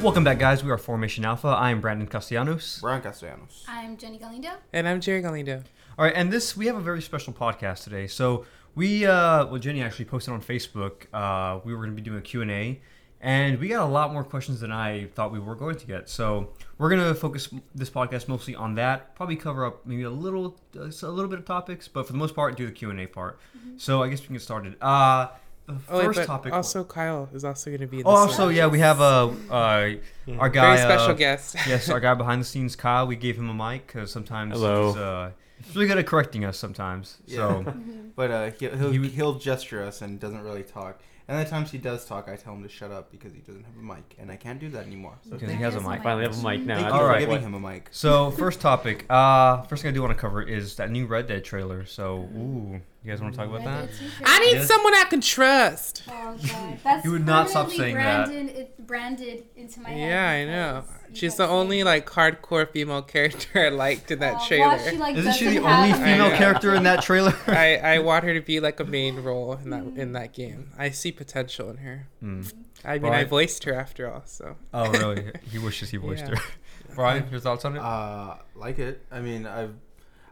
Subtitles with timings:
[0.00, 0.64] Welcome back, guys.
[0.64, 1.48] We are Formation Alpha.
[1.48, 2.80] I am Brandon Castellanos.
[2.80, 3.66] Brian Castellanos.
[3.68, 4.52] I'm Jenny Galindo.
[4.72, 5.62] And I'm Jerry Galindo.
[5.98, 8.06] All right, and this we have a very special podcast today.
[8.06, 11.04] So we, uh, well, Jenny actually posted on Facebook.
[11.12, 12.80] Uh, we were going to be doing a Q and A,
[13.20, 16.08] and we got a lot more questions than I thought we were going to get.
[16.08, 19.14] So we're going to focus this podcast mostly on that.
[19.16, 22.18] Probably cover up maybe a little, uh, a little bit of topics, but for the
[22.18, 23.38] most part, do the Q and A part.
[23.76, 24.76] So I guess we can get started.
[24.80, 25.49] Uh, the
[25.88, 26.52] Oh, wait, first but topic.
[26.52, 28.54] also Kyle is also going to be in oh, also one.
[28.54, 29.94] yeah, we have uh, uh,
[30.38, 30.76] our guy.
[30.76, 31.56] Very special uh, guest.
[31.66, 33.06] yes, our guy behind the scenes, Kyle.
[33.06, 34.88] We gave him a mic because sometimes Hello.
[34.88, 35.30] he's, uh,
[35.62, 37.18] he's really good at correcting us sometimes.
[37.26, 37.64] So
[38.16, 41.00] But uh, he'll, he'll, he, he'll gesture us and doesn't really talk.
[41.30, 43.62] And the times he does talk, I tell him to shut up because he doesn't
[43.62, 45.16] have a mic, and I can't do that anymore.
[45.22, 45.90] So because he has a mic.
[45.90, 46.02] mic.
[46.02, 46.74] Finally have a mic now.
[46.74, 47.20] thank I you was for Alright.
[47.20, 47.88] like, giving him a mic.
[47.92, 49.06] So first topic.
[49.08, 51.84] Uh, first thing I do want to cover is that new Red Dead trailer.
[51.86, 53.88] So ooh, you guys want to talk about that?
[54.24, 54.68] I need Yes.
[54.68, 56.02] someone I can trust.
[56.08, 58.26] Oh god, that's You would not stop permanently saying that.
[58.26, 60.08] branded, It branded into my head.
[60.08, 60.82] Yeah, I know.
[60.82, 61.84] because you She's kept the saying only it.
[61.86, 64.68] like hardcore female character I liked in that Oh, trailer.
[64.68, 67.34] well, she, like, Isn't she the doesn't only have- female character in that trailer?
[67.46, 70.70] I, I want her to be like a main role in that in that game.
[70.78, 72.06] I see potential in her.
[72.20, 72.42] Hmm.
[72.84, 73.28] I mean, I Right.
[73.28, 75.32] voiced her after all, so Oh really?
[75.50, 76.36] He wishes he voiced Yeah.
[76.36, 76.42] her.
[76.94, 77.80] Brian, your thoughts on it?
[77.80, 79.04] Uh, like it.
[79.12, 79.74] I mean, I've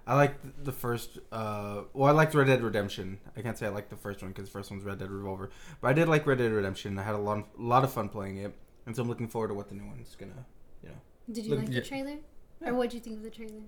[0.08, 1.18] I like the first.
[1.30, 3.18] Uh, well, I liked Red Dead Redemption.
[3.36, 5.50] I can't say I liked the first one because the first one's Red Dead Revolver,
[5.82, 6.98] but I did like Red Dead Redemption.
[6.98, 8.54] I had a lot, a lot of fun playing it,
[8.86, 10.46] and so I'm looking forward to what the new one's gonna.
[10.82, 10.94] You know,
[11.30, 11.80] Did you Look- like Yeah.
[11.80, 12.16] the trailer?
[12.62, 12.70] Yeah.
[12.70, 13.60] Or what did you think of the trailer?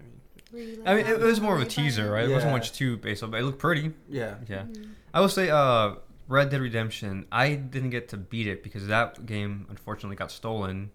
[0.00, 2.06] I mean, like, I mean, it, it was more of a blown away by teaser,
[2.06, 2.10] it?
[2.10, 2.28] right?
[2.30, 3.92] It wasn't much too based on, but it looked pretty.
[4.08, 4.36] yeah.
[4.48, 4.62] Yeah.
[4.62, 4.90] Mhm.
[5.12, 7.26] I will say, uh, Red Dead Redemption.
[7.32, 10.90] I didn't get to beat it because that game unfortunately got stolen,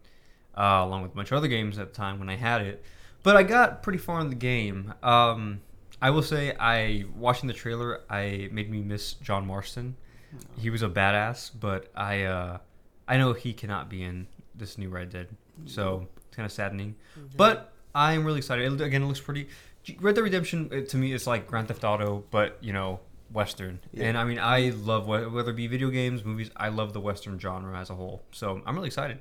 [0.58, 2.84] uh, along with a bunch of other games at the time when I had it.
[3.24, 4.94] But I got pretty far in the game.
[5.02, 5.62] Um,
[6.02, 9.96] I will say, I watching the trailer, I made me miss John Marston.
[10.58, 12.58] He was a badass, but I, uh,
[13.08, 15.30] I know he cannot be in this new Red Dead,
[15.66, 16.96] so it's kind of saddening.
[17.38, 18.72] But I'm really excited.
[18.74, 19.48] It, again, it looks pretty.
[20.00, 23.00] Red Dead Redemption uh, to me is like Grand Theft Auto, but you know,
[23.32, 23.80] Western.
[23.92, 24.06] Yeah.
[24.06, 26.50] And I mean, I love whether it be video games, movies.
[26.56, 28.24] I love the Western genre as a whole.
[28.32, 29.20] So I'm really excited.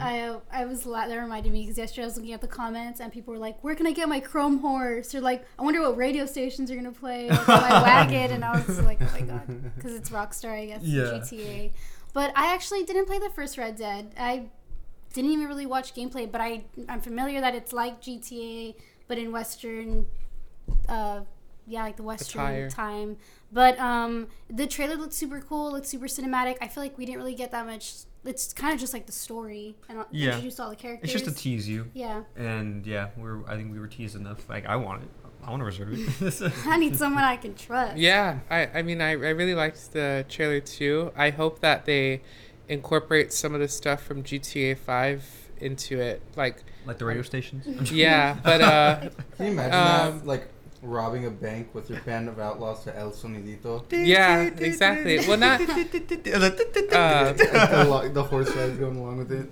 [0.00, 3.00] I I was la- that reminded me because yesterday I was looking at the comments
[3.00, 5.80] and people were like, "Where can I get my Chrome horse?" Or like, "I wonder
[5.80, 9.20] what radio stations are gonna play like, my wagon." And I was like, "Oh my
[9.22, 11.02] god," because it's Rockstar, I guess, Yeah.
[11.04, 11.72] GTA.
[12.12, 14.12] But I actually didn't play the first Red Dead.
[14.18, 14.46] I
[15.12, 18.74] didn't even really watch gameplay, but I I'm familiar that it's like GTA,
[19.08, 20.06] but in Western,
[20.88, 21.20] uh,
[21.66, 23.16] yeah, like the Western time.
[23.52, 25.72] But um, the trailer looked super cool.
[25.72, 26.56] Looked super cinematic.
[26.60, 27.94] I feel like we didn't really get that much.
[28.28, 30.30] It's kind of just like the story and Yeah.
[30.30, 31.04] introduced all the characters.
[31.04, 32.22] It's just to tease you, yeah.
[32.36, 33.44] and yeah, we're.
[33.48, 34.48] I think we were teased enough.
[34.48, 35.08] Like I want it.
[35.42, 36.52] I want to reserve it.
[36.66, 37.96] I need someone I can trust.
[37.96, 41.10] Yeah, I, I mean, I, I really liked the trailer too.
[41.16, 42.20] I hope that they
[42.68, 45.24] incorporate some of the stuff from GTA 5
[45.60, 46.20] into it.
[46.36, 47.90] Like, like the radio stations.
[47.90, 49.00] Yeah, but uh,
[49.36, 50.26] Can you imagine Um, that?
[50.26, 50.48] Like
[50.82, 53.84] robbing a bank with your band of outlaws to El Sonidito.
[53.90, 55.18] yeah, exactly.
[55.26, 59.50] Well, not uh, the, lo- the horse rides going along with it.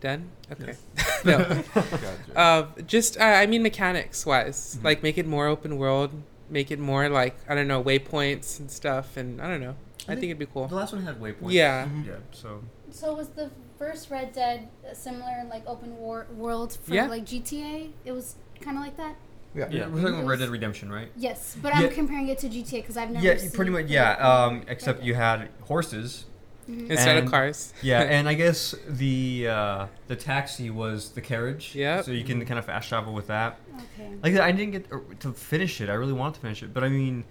[0.00, 0.30] done.
[0.52, 0.74] Okay,
[1.24, 1.38] no.
[1.38, 2.36] Gotcha.
[2.38, 4.84] Uh, just uh, I mean mechanics wise, Mhm.
[4.84, 6.12] like make it more open world,
[6.50, 9.76] make it more like I don't know waypoints and stuff, and I don't know.
[10.06, 10.68] I think it'd be cool.
[10.68, 11.52] The last one had waypoints.
[11.52, 11.86] Yeah.
[11.86, 12.06] Mhm.
[12.06, 12.12] Yeah.
[12.32, 17.06] So So was the first Red Dead similar in like open war- world for Yeah.
[17.06, 17.90] like GTA?
[18.04, 19.16] It was kind of like that.
[19.54, 19.68] Yeah.
[19.70, 21.10] yeah, we're talking about Red Dead Redemption, right?
[21.16, 21.80] Yes, but Yeah.
[21.86, 23.24] I'm comparing it to GTA because I've never.
[23.24, 23.86] Yeah, seen pretty much.
[23.86, 24.12] Yeah.
[24.14, 26.24] Um, except you had horses.
[26.68, 26.88] Mhm.
[26.90, 27.74] Instead And- of cars.
[27.82, 31.74] Yeah, and I guess the uh, the taxi was the carriage.
[31.74, 32.04] Yep.
[32.06, 33.58] So you can kind of fast travel with that.
[33.98, 34.10] Okay.
[34.22, 35.90] Like I didn't get to finish it.
[35.90, 37.24] I really wanted to finish it, but I mean,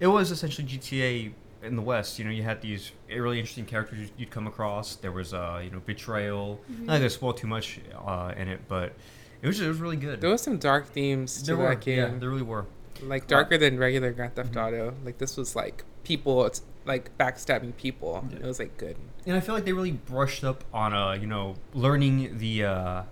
[0.00, 2.18] it was essentially GTA in the West.
[2.18, 4.96] You know, you had these really interesting characters you'd- you'd come across.
[4.96, 6.60] There was uh, you know, betrayal.
[6.72, 6.86] Mhm.
[6.86, 8.94] Not gonna spoil too much uh, in it, but
[9.42, 10.20] it was it was really good.
[10.20, 11.98] There was some dark themes to There that game.
[11.98, 12.66] yeah, there really were.
[13.02, 14.66] like darker than regular Grand Theft Mhm.
[14.66, 14.94] Auto.
[15.04, 18.26] Like this was like people, it's like backstabbing people.
[18.30, 18.36] Yeah.
[18.38, 18.96] It was like good.
[19.26, 23.02] and I feel like they really brushed up on uh, you know, learning the uh,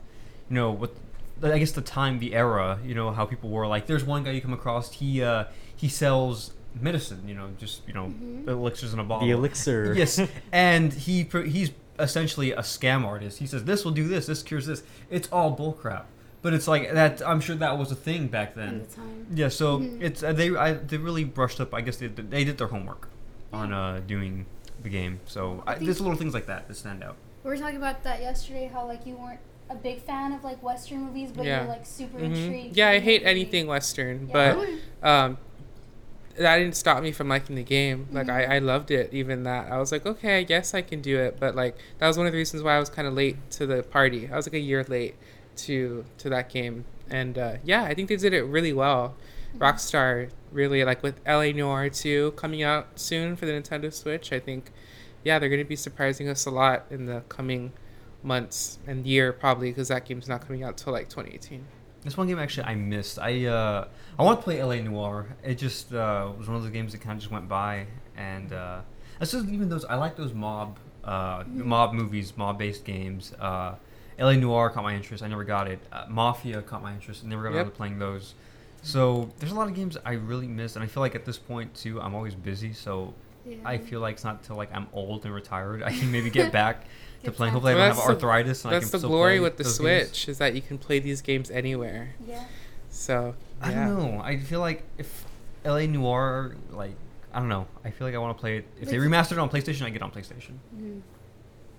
[0.51, 0.95] you know, what
[1.43, 3.67] I guess the time, the era, you know, how people were.
[3.67, 4.93] Like, there's one guy you come across.
[4.93, 5.45] He uh,
[5.77, 7.23] he sells medicine.
[7.27, 8.49] You know, just you know, Mhm.
[8.49, 9.27] elixirs in a bottle.
[9.27, 9.95] The elixir.
[9.97, 10.21] Yes,
[10.53, 13.39] and he he's essentially a scam artist.
[13.39, 14.83] He says this will do this, this cures this.
[15.11, 16.05] It's all bullcrap.
[16.41, 17.21] But it's like that.
[17.27, 18.79] I'm sure that was a thing back At then.
[18.89, 19.27] the time.
[19.35, 20.01] Yeah, so Mhm.
[20.03, 21.75] it's uh, they I, they really brushed up.
[21.75, 23.09] I guess they they did their homework
[23.53, 24.47] on uh, doing
[24.83, 25.19] the game.
[25.27, 27.17] So I, I there's little things like that that stand out.
[27.43, 28.71] We were talking about that yesterday.
[28.73, 31.61] How like you weren't a big fan of like Western movies, but Yeah.
[31.63, 32.25] you're like super Mhm.
[32.37, 32.77] intrigued.
[32.77, 33.31] Yeah, I hate movie.
[33.31, 34.55] anything Western, Yeah.
[35.03, 35.39] but um,
[36.37, 38.07] that didn't stop me from liking the game.
[38.13, 39.13] Like I, I loved it.
[39.13, 41.39] Even that I was like, okay, I guess I can do it.
[41.41, 43.67] But like that was one of the reasons why I was kind of late to
[43.67, 44.29] the party.
[44.33, 45.17] I was like a year late
[45.59, 46.85] to to that game.
[47.11, 49.15] And uh, yeah, I think they did it really well.
[49.57, 51.53] Rockstar really like with L.A.
[51.53, 54.33] Noire 2 coming out soon for the Nintendo Switch.
[54.33, 54.71] I think
[55.25, 57.73] yeah, they're going to be surprising us a lot in the coming
[58.23, 61.65] months and year probably because that game's not coming out till like 2018.
[62.03, 63.19] This one game actually I missed.
[63.19, 63.89] I uh,
[64.19, 64.81] I want to play L.A.
[64.83, 65.27] Noire.
[65.43, 68.53] It just uh, was one of those games that kind of just went by, and
[68.53, 68.81] uh,
[69.21, 69.85] it's just even those.
[69.85, 73.33] I like those mob uh, mob movies, mob based games.
[73.41, 73.75] Uh,
[74.19, 74.37] L.A.
[74.37, 75.23] Noire caught my interest.
[75.23, 75.79] I never got it.
[75.93, 77.23] Uh, Mafia caught my interest.
[77.25, 77.57] I never got Yep.
[77.57, 78.35] around to playing those.
[78.83, 81.39] So there's a lot of games I really miss, and I feel like at this
[81.39, 82.73] point too, I'm always busy.
[82.73, 83.57] So Yeah.
[83.65, 86.53] I feel like it's not till like I'm old and retired I can maybe get
[86.53, 86.85] back
[87.25, 87.53] to playing.
[87.53, 88.65] back Hopefully, I don't have that's the- arthritis.
[88.65, 90.29] And I That's can the still glory play with the Switch games.
[90.29, 92.15] is that you can play these games anywhere.
[92.27, 92.45] Yeah.
[92.91, 94.21] So I don't know.
[94.23, 95.25] I feel like if
[95.65, 95.87] L.A.
[95.87, 96.95] Noire, like
[97.33, 97.67] I don't know.
[97.85, 98.65] I feel like I want to play it.
[98.81, 100.55] If they remastered it on PlayStation, I get on PlayStation.
[100.77, 101.01] Mhm.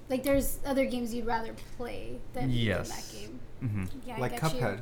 [0.09, 2.89] Like there's other games you'd rather play than, Yes.
[2.89, 3.39] than that game.
[3.69, 4.59] hmm Yeah, I like get you.
[4.59, 4.81] Cuphead.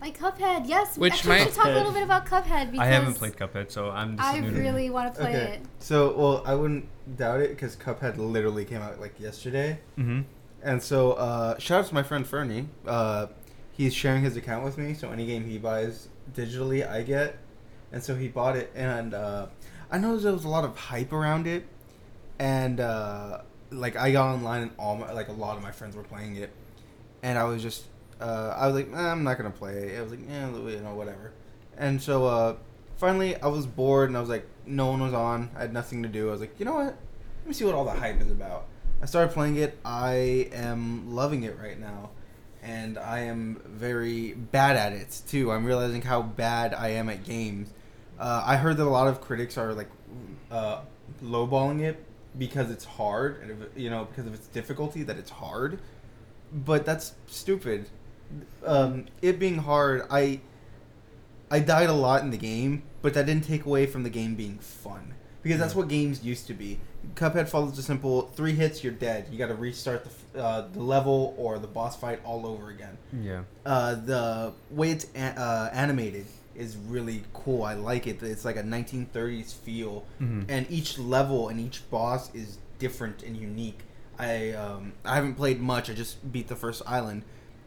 [0.00, 0.98] Like Cuphead, yes.
[0.98, 3.70] Which Actually, we should talk a little bit about Cuphead because I haven't played Cuphead,
[3.70, 4.16] so I'm.
[4.16, 4.60] This I is new to me.
[4.60, 5.52] really want to play okay.
[5.54, 5.60] it.
[5.78, 6.86] So, well, I wouldn't
[7.16, 9.80] doubt it because Cuphead literally came out like yesterday.
[9.98, 10.22] Mm-hmm.
[10.62, 12.68] And so, uh, shout out to my friend Fernie.
[12.86, 13.28] Uh,
[13.72, 17.38] he's sharing his account with me, so any game he buys digitally, I get.
[17.92, 19.46] And so he bought it, and uh,
[19.90, 21.64] I know there was a lot of hype around it,
[22.38, 23.38] and uh,
[23.74, 26.36] like I got online, and all my, like a lot of my friends were playing
[26.36, 26.50] it,
[27.22, 27.84] and I was just,
[28.20, 29.96] uh, I was like, eh, I'm not gonna play.
[29.96, 31.32] I was like, yeah, you know, whatever.
[31.76, 32.56] And so, uh,
[32.96, 35.50] finally, I was bored, and I was like, no one was on.
[35.56, 36.28] I had nothing to do.
[36.28, 36.96] I was like, you know what?
[37.44, 38.66] Let me see what all the hype is about.
[39.02, 39.78] I started playing it.
[39.84, 42.10] I am loving it right now.
[42.62, 45.52] And I am very bad at it too.
[45.52, 47.70] I'm realizing how bad I am at games.
[48.18, 49.90] Uh, I heard that a lot of critics are like
[50.50, 50.80] uh,
[51.22, 52.02] lowballing it
[52.38, 55.78] because it's hard, and if, you know because of its difficulty that it's hard.
[56.52, 57.86] But that's stupid.
[58.64, 60.40] Um, it being hard, I
[61.50, 64.34] I died a lot in the game, but that didn't take away from the game
[64.34, 66.80] being fun because that's what games used to be.
[67.16, 69.26] Cuphead follows a simple three hits, you're dead.
[69.30, 72.96] You got to restart the uh, the level or the boss fight all over again.
[73.22, 73.42] Yeah.
[73.66, 77.62] Uh, the way it's a- uh, animated is really cool.
[77.62, 78.22] I like it.
[78.22, 80.44] It's like a 1930s feel, Mhm.
[80.48, 83.80] and each level and each boss is different and unique.
[84.18, 85.90] I um, I haven't played much.
[85.90, 87.22] I just beat the first island,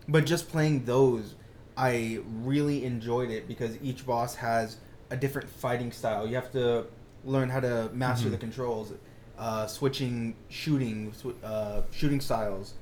[0.07, 1.35] but just playing those,
[1.75, 4.77] I really enjoyed it because each boss has
[5.09, 6.25] a different fighting style.
[6.27, 6.85] You have to
[7.25, 8.31] learn how to master Mhm.
[8.31, 8.93] the controls,
[9.37, 11.13] uh, switching shooting
[11.43, 12.73] uh, shooting styles,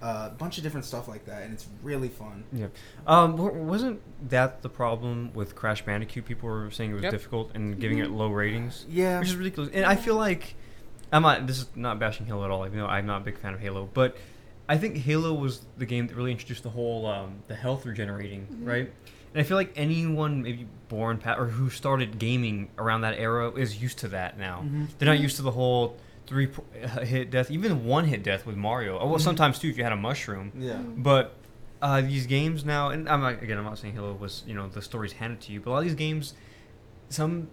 [0.00, 2.44] uh, a bunch of different stuff like that, and it's really fun.
[2.52, 2.66] Yeah.
[3.06, 3.36] Um,
[3.66, 4.00] wasn't
[4.30, 6.24] that the problem with Crash Bandicoot?
[6.24, 7.12] People were saying it was Yep.
[7.12, 9.70] difficult and giving it low ratings, Yeah, which is ridiculous.
[9.74, 10.54] And I feel like
[11.12, 11.46] I'm not.
[11.46, 12.64] This is not bashing Halo at all.
[12.66, 14.16] Even though I'm not a big fan of Halo, but
[14.68, 18.46] I think Halo was the game that really introduced the whole um, the health regenerating,
[18.52, 18.66] Mhm.
[18.68, 18.92] right?
[19.34, 23.50] And I feel like anyone maybe born pa- or who started gaming around that era
[23.52, 24.62] is used to that now.
[24.64, 24.88] Mhm.
[24.98, 25.96] They're not used to the whole
[26.28, 26.48] three
[26.84, 28.98] uh, hit death, even one hit death with Mario.
[28.98, 29.22] Oh, well, Mhm.
[29.22, 30.52] sometimes too if you had a mushroom.
[30.56, 30.74] yeah.
[30.74, 31.02] Mm.
[31.02, 31.34] But
[31.80, 34.68] uh, these games now, and I'm not, again, I'm not saying Halo was you know
[34.68, 36.34] the stories handed to you, but a lot of these games,
[37.08, 37.48] some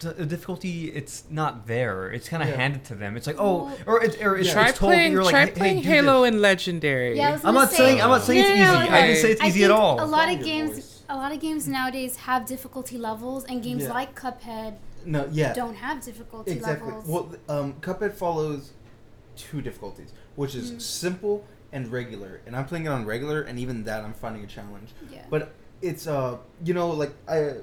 [0.00, 2.10] the the difficulty it's not there.
[2.10, 2.56] It's kind of Yeah.
[2.56, 3.16] handed to them.
[3.16, 4.54] It's like oh, or it's or it's, Yeah.
[4.54, 6.28] Try it's told playing, you're like try hey, hey, playing do Halo this.
[6.32, 7.16] and Legendary.
[7.16, 8.90] Yeah, I was I'm gonna not saying I'm not say- saying it's Yeah, easy.
[8.92, 10.02] I didn't say it's I easy at all.
[10.02, 11.02] A lot of games, voice.
[11.08, 13.92] a lot of games nowadays have difficulty levels, and games Yeah.
[13.92, 14.74] like Cuphead
[15.06, 15.52] No, yeah.
[15.52, 16.92] don't have difficulty exactly.
[16.92, 17.06] levels.
[17.08, 18.72] Well, um, Cuphead follows
[19.36, 20.80] two difficulties, which is Mm.
[20.82, 22.40] simple and regular.
[22.46, 24.90] And I'm playing it on regular, and even that I'm finding a challenge.
[25.10, 25.24] yeah.
[25.30, 27.56] But it's uh, you know, like I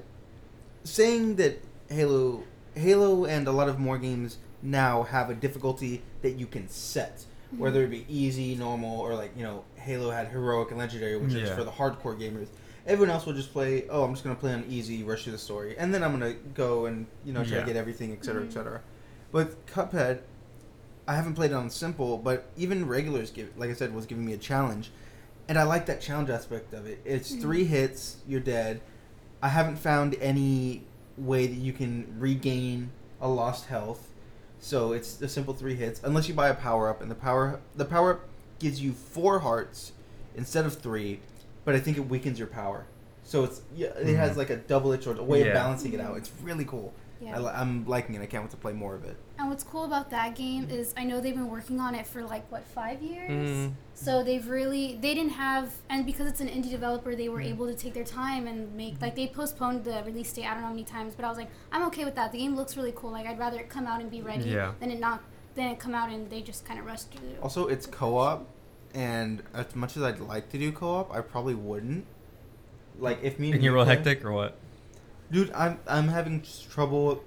[0.84, 2.42] saying that Halo,
[2.74, 7.24] Halo, and a lot of more games now have a difficulty that you can set,
[7.52, 7.62] Mm-hmm.
[7.62, 11.34] whether it be easy, normal, or like you know, Halo had heroic and legendary, which
[11.34, 12.46] is for the hardcore gamers.
[12.90, 13.84] Everyone else will just play.
[13.88, 16.34] Oh, I'm just gonna play on easy, rush through the story, and then I'm gonna
[16.54, 17.60] go and you know try Yeah.
[17.60, 18.48] to get everything, etc., Mhm.
[18.48, 18.80] etc.
[19.30, 20.22] But Cuphead,
[21.06, 24.24] I haven't played it on simple, but even regulars give, like I said, was giving
[24.26, 24.90] me a challenge,
[25.48, 27.00] and I like that challenge aspect of it.
[27.04, 27.40] It's Mhm.
[27.40, 28.80] three hits, you're dead.
[29.40, 30.82] I haven't found any
[31.16, 34.08] way that you can regain a lost health,
[34.58, 36.00] so it's a simple three hits.
[36.02, 38.20] Unless you buy a power up, and the power the power up
[38.58, 39.92] gives you four hearts
[40.34, 41.20] instead of three,
[41.70, 42.86] but I think it weakens your power.
[43.22, 44.36] So it's yeah, it has Mhm.
[44.38, 45.46] like a double edged sword, a way Yeah.
[45.46, 46.16] of balancing it out.
[46.16, 46.92] It's really cool.
[47.20, 47.38] Yeah.
[47.38, 48.22] I, I'm liking it.
[48.22, 49.16] I can't wait to play more of it.
[49.38, 52.22] And what's cool about that game is I know they've been working on it for
[52.24, 53.30] like what five years.
[53.30, 53.72] Mm.
[53.94, 57.32] So they've really they didn't have and because it's an indie developer they Mm.
[57.34, 60.54] were able to take their time and make like they postponed the release date I
[60.54, 62.56] don't know how many times but I was like I'm okay with that the game
[62.56, 64.72] looks really cool like I'd rather it come out and be ready Yeah.
[64.80, 65.20] than it not
[65.54, 67.28] than it come out and they just kind of rushed through.
[67.28, 67.38] it.
[67.42, 68.46] Also, it's co-op,
[68.94, 72.06] and as much as I'd like to do co-op, I probably wouldn't.
[72.98, 74.56] Like if me and And you're you real play- hectic or what?
[75.30, 75.50] dude.
[75.52, 77.22] I'm I'm having trouble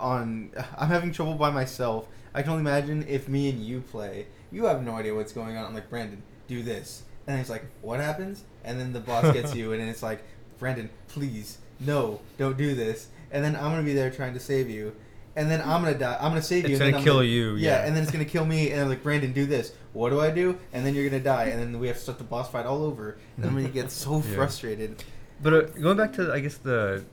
[0.00, 0.50] on.
[0.78, 2.06] I'm having trouble by myself.
[2.34, 4.26] I can only imagine if me and you play.
[4.50, 5.64] You have no idea what's going on.
[5.66, 8.44] I'm like Brandon, do this, and it's like, what happens?
[8.64, 10.22] And then the boss gets you, and it's like,
[10.58, 13.08] Brandon, please, no, don't do this.
[13.32, 14.94] And then I'm gonna be there trying to save you,
[15.36, 16.16] and then I'm gonna die.
[16.20, 16.74] I'm gonna save you.
[16.74, 17.86] It's and gonna kill gonna- you, Yeah, yeah.
[17.86, 18.70] and then it's gonna kill me.
[18.70, 19.72] And I'm like, Brandon, do this.
[19.92, 20.58] What do I do?
[20.72, 22.82] And then you're gonna die, and then we have to start the boss fight all
[22.82, 23.16] over.
[23.36, 24.34] And I'm gonna get so Yeah.
[24.34, 25.02] frustrated.
[25.42, 27.04] But uh, going back to I guess the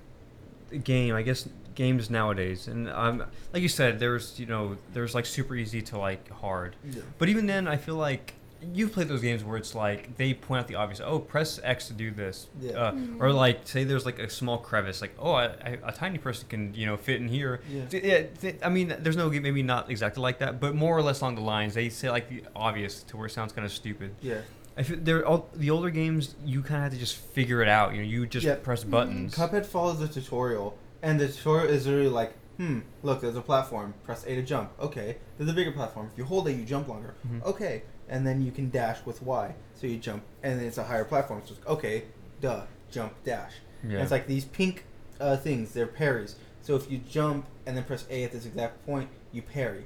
[0.84, 3.24] game, I guess games nowadays, and um,
[3.54, 6.76] like you said, there's you know there's like super easy to like hard.
[6.84, 7.02] Yeah.
[7.18, 8.34] But even then, I feel like
[8.74, 11.02] you've played those games where it's like they point out the obvious.
[11.04, 12.48] Oh, press X to do this.
[12.60, 12.72] Yeah.
[12.74, 13.20] Uh, Mhm.
[13.20, 16.48] Or like say there's like a small crevice, like oh, I, I, a tiny person
[16.48, 17.62] can you know fit in here.
[17.70, 17.86] Yeah.
[17.86, 21.02] Th- yeah, th- I mean, there's no maybe not exactly like that, but more or
[21.02, 21.74] less along the lines.
[21.74, 24.16] They say like the obvious to where it sounds kind of stupid.
[24.22, 24.42] Yeah.
[24.78, 26.36] I feel they're all the older games.
[26.46, 27.94] You kind of have to just figure it out.
[27.94, 28.56] You know, you just Yeah.
[28.56, 28.92] press Mhm.
[28.92, 29.36] buttons.
[29.36, 33.94] Cuphead follows the tutorial, and the tutorial is really like, hmm, look, there's a platform.
[34.06, 34.72] Press A to jump.
[34.80, 35.18] Okay.
[35.38, 36.10] There's a bigger platform.
[36.14, 37.16] If you hold A, you jump longer.
[37.28, 37.44] Mhm.
[37.44, 37.84] Okay.
[38.12, 39.56] And then you can dash with Y.
[39.74, 41.42] So you jump, and then it's a higher platform.
[41.46, 42.04] So it's okay,
[42.42, 43.54] duh, jump, dash.
[43.82, 44.02] And Yeah.
[44.04, 44.86] it's like these pink
[45.20, 45.72] uh, things.
[45.74, 46.36] They're parries.
[46.62, 49.86] So if you jump and then press A at this exact point, you parry.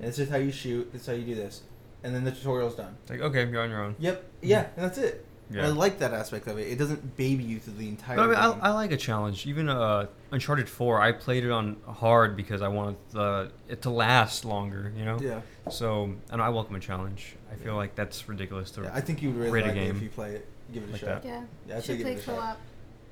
[0.00, 0.92] And this is how you shoot.
[0.92, 1.62] This is how you do this.
[2.02, 2.96] And then the tutorial's done.
[3.02, 3.94] It's like okay, you're on your own.
[3.98, 4.24] Yep.
[4.42, 5.24] Yeah, and that's it.
[5.50, 6.68] And I like that aspect of it.
[6.68, 8.16] It doesn't baby you through the entire.
[8.16, 8.68] But I mean, I.
[8.68, 9.46] I like a challenge.
[9.48, 13.90] Even uh, Uncharted Four, I played it on hard because I wanted the it to
[13.90, 14.92] last longer.
[14.96, 15.18] You know.
[15.20, 15.40] yeah.
[15.68, 17.34] So, and I welcome a challenge.
[17.50, 18.82] I feel like that's ridiculous to.
[18.82, 20.46] Yeah, I think you would really Rate a like it if game you play it.
[20.72, 21.22] Give it a like shot.
[21.22, 21.28] that.
[21.28, 21.42] Yeah.
[21.68, 22.36] Yeah, I'd Should play a shot.
[22.36, 22.60] co-op.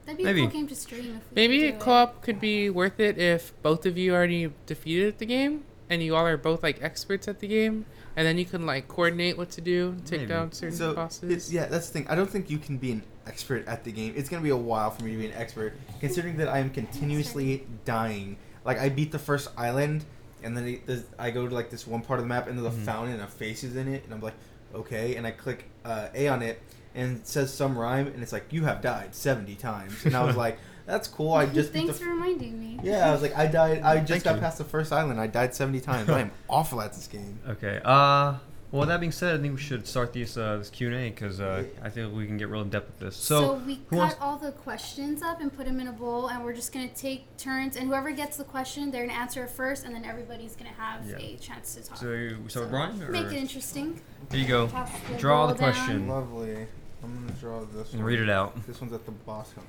[0.07, 0.41] That'd be Maybe.
[0.41, 1.81] a cool game to stream if we Maybe could do it.
[1.81, 6.15] co-op could be worth it if both of you already defeated the game and you
[6.17, 7.85] all are both like experts at the game,
[8.17, 10.29] and then you can like coordinate what to do, take Maybe.
[10.29, 11.31] down certain So bosses.
[11.31, 12.09] it's, yeah, that's the thing.
[12.09, 14.13] I don't think you can be an expert at the game.
[14.17, 16.71] It's gonna be a while for me to be an expert, considering that I am
[16.71, 18.37] continuously dying.
[18.65, 20.05] Like I beat the first island,
[20.43, 22.59] and then it, there's- I go to like this one part of the map, and
[22.59, 22.85] there's a Mhm.
[22.85, 24.35] fountain and a faces in it, and I'm like,
[24.75, 26.61] okay, and I click uh, A on it,
[26.95, 30.23] and it says some rhyme, and it's like you have died seventy times, and I
[30.25, 31.33] was like, that's cool.
[31.35, 32.79] I just beat the Thanks for reminding me.
[32.85, 33.83] Yeah, I was like, I died.
[33.83, 34.41] I just Thank got you.
[34.41, 35.21] past the first island.
[35.21, 36.09] I died seventy times.
[36.11, 37.39] I am awful at this game.
[37.49, 37.81] Okay.
[37.85, 38.35] Uh,
[38.71, 41.09] well, that being said, I think we should start this uh, this Q and A
[41.11, 43.17] because uh, I think we can get real in depth with this.
[43.17, 46.29] So, So, we cut wants- all the questions up and put them in a bowl,
[46.29, 47.77] and we're just gonna take turns.
[47.77, 51.07] And whoever gets the question, they're gonna answer it first, and then everybody's gonna have
[51.09, 51.17] Yeah.
[51.17, 51.97] a chance to talk.
[51.99, 53.03] so we start with Brian.
[53.03, 53.11] Or?
[53.11, 54.01] Make it interesting.
[54.31, 54.67] Here you go.
[54.67, 56.01] The Draw bowl the question.
[56.01, 56.09] down.
[56.09, 56.67] Lovely.
[57.03, 57.93] I'm gonna draw this.
[57.93, 58.09] And one.
[58.11, 58.67] read it out.
[58.67, 59.63] This one's at the bottom.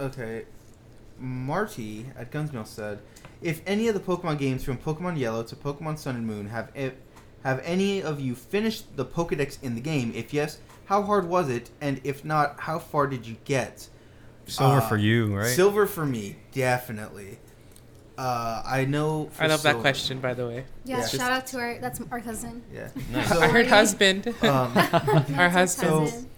[0.00, 0.44] Okay.
[1.20, 3.00] Marty at Gunsmill said,
[3.42, 6.70] "If any of the Pokemon games from Pokemon Yellow to Pokemon Sun and Moon have
[6.76, 6.90] e-
[7.48, 10.12] have any of you finished the Pokedex in the game?
[10.14, 11.70] If yes, how hard was it?
[11.80, 13.88] And if not, how far did you get?"
[14.46, 15.46] Silver Uh, for you, right?
[15.54, 17.38] Silver for me, definitely.
[18.16, 19.28] Uh, I know.
[19.32, 20.64] For I love that question, by the way.
[20.84, 21.06] Yeah, Yeah.
[21.06, 22.62] shout out to our that's our cousin.
[22.72, 22.88] Yeah.
[23.12, 23.28] Nice.
[23.28, 23.66] So, I heard Sorry.
[23.66, 24.26] husband.
[24.42, 24.72] um,
[25.38, 25.90] Our husband.
[26.10, 26.30] cousin.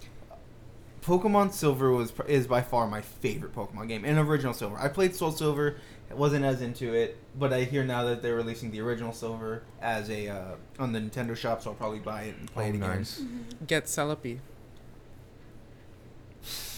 [1.03, 4.77] Pokemon Silver was is by far my favorite Pokemon game, and original Silver.
[4.79, 5.77] I played Soul Silver,
[6.17, 10.11] wasn't as into it, but I hear now that they're releasing the original Silver as
[10.11, 12.75] a uh, on the Nintendo shop, so I'll probably buy it and play Oh, it
[12.77, 12.81] again.
[12.81, 13.21] nice.
[13.21, 13.67] Mhm.
[13.67, 14.39] Get Celebi.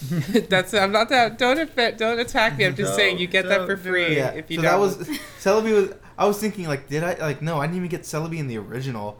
[0.48, 1.38] That's I'm not that.
[1.38, 2.66] Don't offend, don't attack me.
[2.66, 4.72] I'm just No, saying you get that for free Yeah, if you so don't.
[4.72, 4.96] that was
[5.40, 5.94] Celebi was.
[6.18, 7.40] I was thinking like, did I like?
[7.40, 9.18] No, I didn't even get Celebi in the original.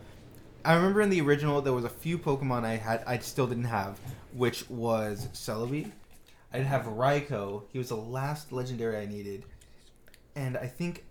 [0.65, 3.65] I remember in the original there was a few Pokemon I had I still didn't
[3.65, 3.99] have,
[4.35, 5.91] which was Celebi.
[6.53, 7.63] I didn't have Raikou.
[7.73, 9.45] He was the last legendary I needed,
[10.37, 11.05] and I think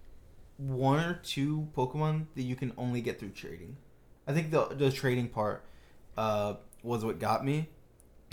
[0.57, 3.77] one or two Pokemon that you can only get through trading.
[4.27, 5.65] I think the the trading part
[6.17, 7.69] uh, was what got me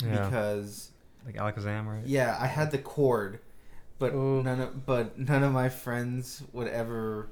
[0.03, 0.25] Yeah.
[0.25, 0.91] because
[1.25, 2.05] like Alakazam, right?
[2.05, 3.39] yeah, I had the cord,
[3.97, 4.43] but Ooh.
[4.43, 7.29] none of but none of my friends would ever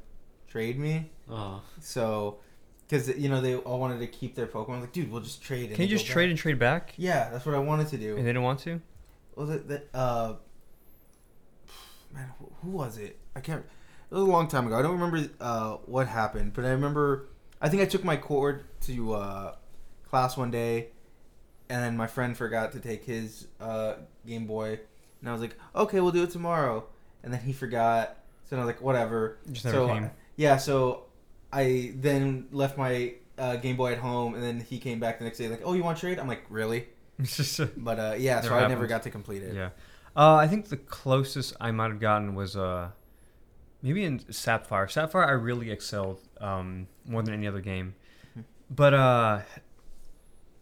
[0.48, 1.12] trade me.
[1.30, 1.62] Oh.
[1.80, 2.40] So,
[2.88, 4.82] because you know they all wanted to keep their Pokemon.
[4.82, 5.68] Like, dude, we'll just trade.
[5.68, 6.94] and Can you just trade back." and trade back?
[6.98, 8.16] Yeah, that's what I wanted to do.
[8.18, 8.82] And they didn't want to.
[9.36, 9.88] Was it that?
[9.94, 10.34] Uh,
[12.14, 13.20] man, who- who was it?
[13.38, 13.64] I can't.
[14.10, 14.78] It was a long time ago.
[14.78, 17.28] I don't remember uh, what happened, but I remember.
[17.62, 19.56] I think I took my cord to uh,
[20.10, 20.90] class one day,
[21.70, 23.94] and then my friend forgot to take his uh,
[24.26, 24.80] Game Boy,
[25.22, 26.86] and I was like, okay, we'll do it tomorrow,
[27.24, 28.18] and then he forgot,
[28.50, 29.38] so I was like, whatever.
[29.54, 30.12] So came.
[30.36, 31.06] yeah, so
[31.52, 35.26] I then left my uh, Game Boy at home, and then he came back the
[35.26, 36.20] next day like, oh, you want to trade?
[36.20, 36.88] I'm like, really?
[37.20, 39.56] It's just a- But uh, yeah, so I never got to complete it.
[39.56, 39.70] Yeah.
[40.16, 42.90] Uh, I think the closest I might have gotten was uh,
[43.82, 44.88] maybe in Sapphire.
[44.88, 47.96] Sapphire, I really excelled um, more than any other game.
[48.38, 48.44] Mhm.
[48.70, 49.40] But uh,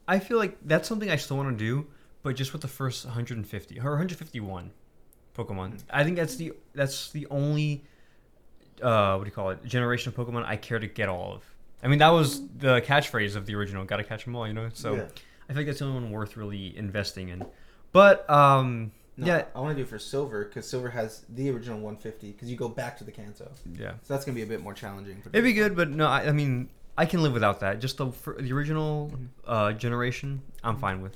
[0.07, 1.87] I feel like that's something I still want to do,
[2.23, 4.71] but just with the first 150 or 151
[5.37, 5.81] Pokemon.
[5.89, 7.83] I think that's the that's the only
[8.81, 11.43] uh, what do you call it generation of Pokemon I care to get all of.
[11.83, 13.83] I mean, that was the catchphrase of the original.
[13.85, 14.69] Got to catch them all, you know.
[14.73, 15.03] So Yeah.
[15.47, 17.45] I feel like that's the only one worth really investing in.
[17.91, 21.49] But um, No, yeah, I want to do it for silver because silver has the
[21.49, 23.49] original 150 because you go back to the Kanto.
[23.79, 25.21] yeah, So that's gonna be a bit more challenging.
[25.21, 25.33] For me.
[25.39, 25.75] it'd be good.
[25.75, 27.79] But no, I, I mean, I can live without that.
[27.79, 28.07] Just the
[28.39, 29.27] the original Mhm.
[29.45, 31.15] uh, generation, I'm fine with.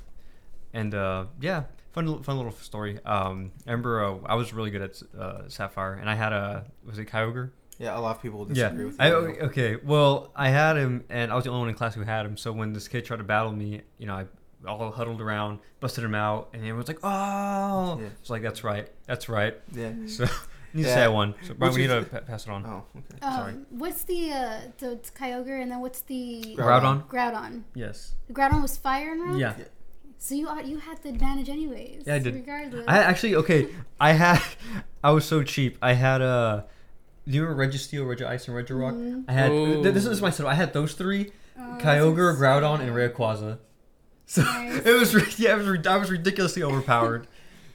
[0.72, 2.98] And uh, yeah, fun fun little story.
[3.04, 6.64] Um, I remember uh, I was really good at uh, Sapphire, and I had a
[6.86, 7.50] was it Kyogre?
[7.78, 8.68] Yeah, a lot of people Yeah.
[8.68, 9.14] disagree with I, you.
[9.48, 9.76] okay.
[9.76, 12.36] Well, I had him, and I was the only one in class who had him.
[12.36, 14.26] So when this kid tried to battle me, you know, I
[14.66, 18.08] all huddled around, busted him out, and everyone's like, "Oh!" Yeah.
[18.20, 19.54] It's like that's right, that's right.
[19.72, 19.92] Yeah.
[20.06, 20.24] So
[20.72, 20.94] you need to Yeah.
[20.94, 21.34] say I won.
[21.46, 22.64] So Brian, we need to pa- pass it on.
[22.66, 23.18] Oh, okay.
[23.36, 23.52] Sorry.
[23.52, 27.06] Um, what's the uh, the it's Kyogre and then what's the Groudon.
[27.06, 27.08] Groudon.
[27.08, 27.62] Groudon?
[27.74, 28.14] Yes.
[28.28, 29.38] The Groudon was fire and rock.
[29.38, 29.54] Yeah.
[30.18, 32.02] So you you had the advantage anyways.
[32.06, 32.34] Yeah, I did.
[32.34, 32.84] Regardless.
[32.86, 33.68] I actually okay.
[33.98, 34.40] I had.
[35.04, 35.78] I was so cheap.
[35.80, 36.64] I had Uh,
[37.26, 38.94] do you remember Registeel, Regice, and Regirock?
[38.94, 39.24] Mhm.
[39.28, 39.50] I had.
[39.50, 40.52] Th- This is my setup.
[40.52, 43.14] I had those three: Oh, that's Kyogre, so Groudon, and sad.
[43.14, 43.58] Rayquaza.
[44.30, 44.82] So Nice.
[44.86, 45.40] it was.
[45.40, 45.86] Yeah, it was.
[45.88, 47.26] I was ridiculously overpowered.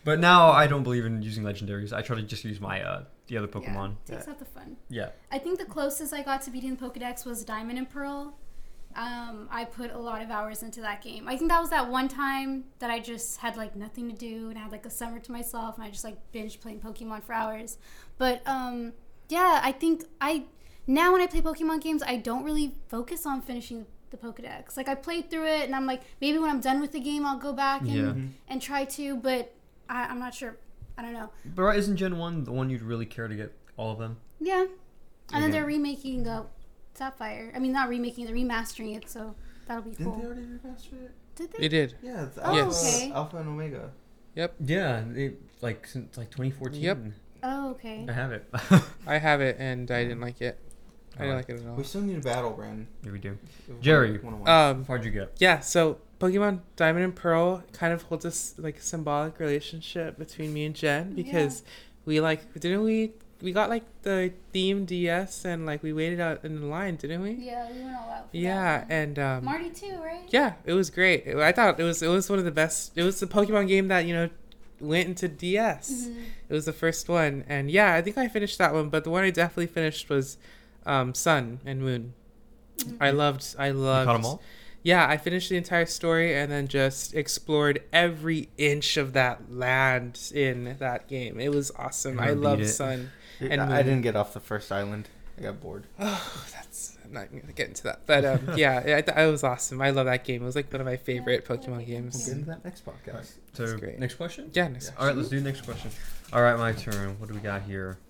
[0.05, 1.91] But now I don't believe in using legendaries.
[1.91, 3.95] I try to just use my uh the other Pokemon.
[4.07, 4.77] Yeah, takes out the fun.
[4.87, 5.09] Yeah.
[5.31, 8.37] I think the closest I got to beating the Pokedex was Diamond and Pearl.
[8.95, 11.27] Um, I put a lot of hours into that game.
[11.27, 14.49] I think that was that one time that I just had like nothing to do
[14.49, 17.23] and I had like a summer to myself and I just like binge playing Pokemon
[17.23, 17.77] for hours.
[18.17, 18.93] But um,
[19.27, 20.45] yeah, I think I
[20.87, 24.77] now when I play Pokemon games, I don't really focus on finishing the Pokedex.
[24.77, 27.25] Like I played through it and I'm like maybe when I'm done with the game
[27.25, 28.01] I'll go back and, Yeah.
[28.03, 28.29] Mhm.
[28.47, 29.53] and try to, but
[29.89, 30.57] I, I'm not sure.
[30.97, 31.29] I don't know.
[31.43, 34.17] But right, isn't Gen One the one you'd really care to get all of them?
[34.39, 34.65] Yeah.
[35.33, 36.43] And then they're remaking uh,
[36.93, 37.51] Sapphire.
[37.55, 39.35] I mean, not remaking, they're remastering it, so
[39.67, 40.13] that'll be Didn't cool.
[40.13, 41.11] Did they already remaster it?
[41.35, 41.57] Did they?
[41.59, 41.95] They did.
[42.01, 42.95] Yeah, it's Oh, Alpha, Yes.
[43.03, 43.11] okay.
[43.11, 43.91] Alpha and Omega.
[44.35, 44.55] Yep.
[44.65, 46.81] Yeah, it, like since like 2014.
[46.81, 46.97] Yep.
[47.43, 48.05] Oh, okay.
[48.07, 48.45] I have it.
[49.07, 50.59] I have it and I didn't like it.
[51.17, 51.75] I didn't like it at all.
[51.75, 52.87] We still need a battle, Brandon.
[53.03, 53.37] Yeah, we do.
[53.67, 54.17] If we Jerry.
[54.19, 54.45] wanna win.
[54.47, 55.31] How Um, far'd you get?
[55.39, 55.59] yeah.
[55.59, 60.75] So Pokemon Diamond and Pearl kind of holds this like symbolic relationship between me and
[60.75, 61.63] Jen because
[62.05, 66.43] we like didn't we we got like the theme DS and like we waited out
[66.45, 67.31] in the line, didn't we?
[67.31, 68.31] Yeah, we went all out.
[68.31, 69.45] For Yeah, That and um.
[69.45, 70.23] Marty too, right?
[70.29, 71.27] yeah, it was great.
[71.27, 72.93] I thought it was it was one of the best.
[72.97, 74.29] It was the Pokemon game that you know
[74.79, 76.07] went into DS.
[76.09, 76.23] Mhm.
[76.49, 78.89] It was the first one, and yeah, I think I finished that one.
[78.89, 80.37] But the one I definitely finished was
[80.85, 82.13] um, Sun and Moon.
[82.79, 82.97] Mhm.
[82.99, 83.55] I loved.
[83.57, 84.07] I You loved.
[84.07, 84.41] caught them all.
[84.83, 90.31] Yeah, I finished the entire story and then just explored every inch of that land
[90.33, 91.39] in that game.
[91.39, 92.19] It was awesome.
[92.19, 92.67] I I loved it.
[92.67, 93.11] Sun.
[93.41, 95.09] I- and I didn't get off the first island.
[95.37, 95.85] I got bored.
[95.99, 98.01] Oh, that's I'm not gonna get into that.
[98.05, 99.81] But um, yeah, it, it was awesome.
[99.81, 100.41] I love that game.
[100.43, 102.25] It was like one of my favorite Pokemon games.
[102.27, 102.63] That's great.
[102.63, 103.31] Next podcast.
[103.53, 103.65] So,
[103.97, 104.51] next question?
[104.53, 105.29] Yeah, Pokemon We'll games.
[105.29, 108.04] get into that next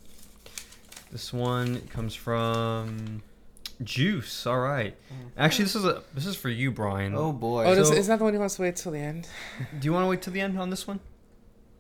[1.16, 3.22] This one comes from
[3.82, 4.46] Juice.
[4.46, 4.98] All right.
[5.38, 7.16] Actually, this is a this is for you, Brian.
[7.16, 7.64] Oh boy.
[7.64, 9.26] Oh, does, So- isn't that the one who wants to wait till the end?
[9.80, 11.00] Do you want to wait till the end on this one?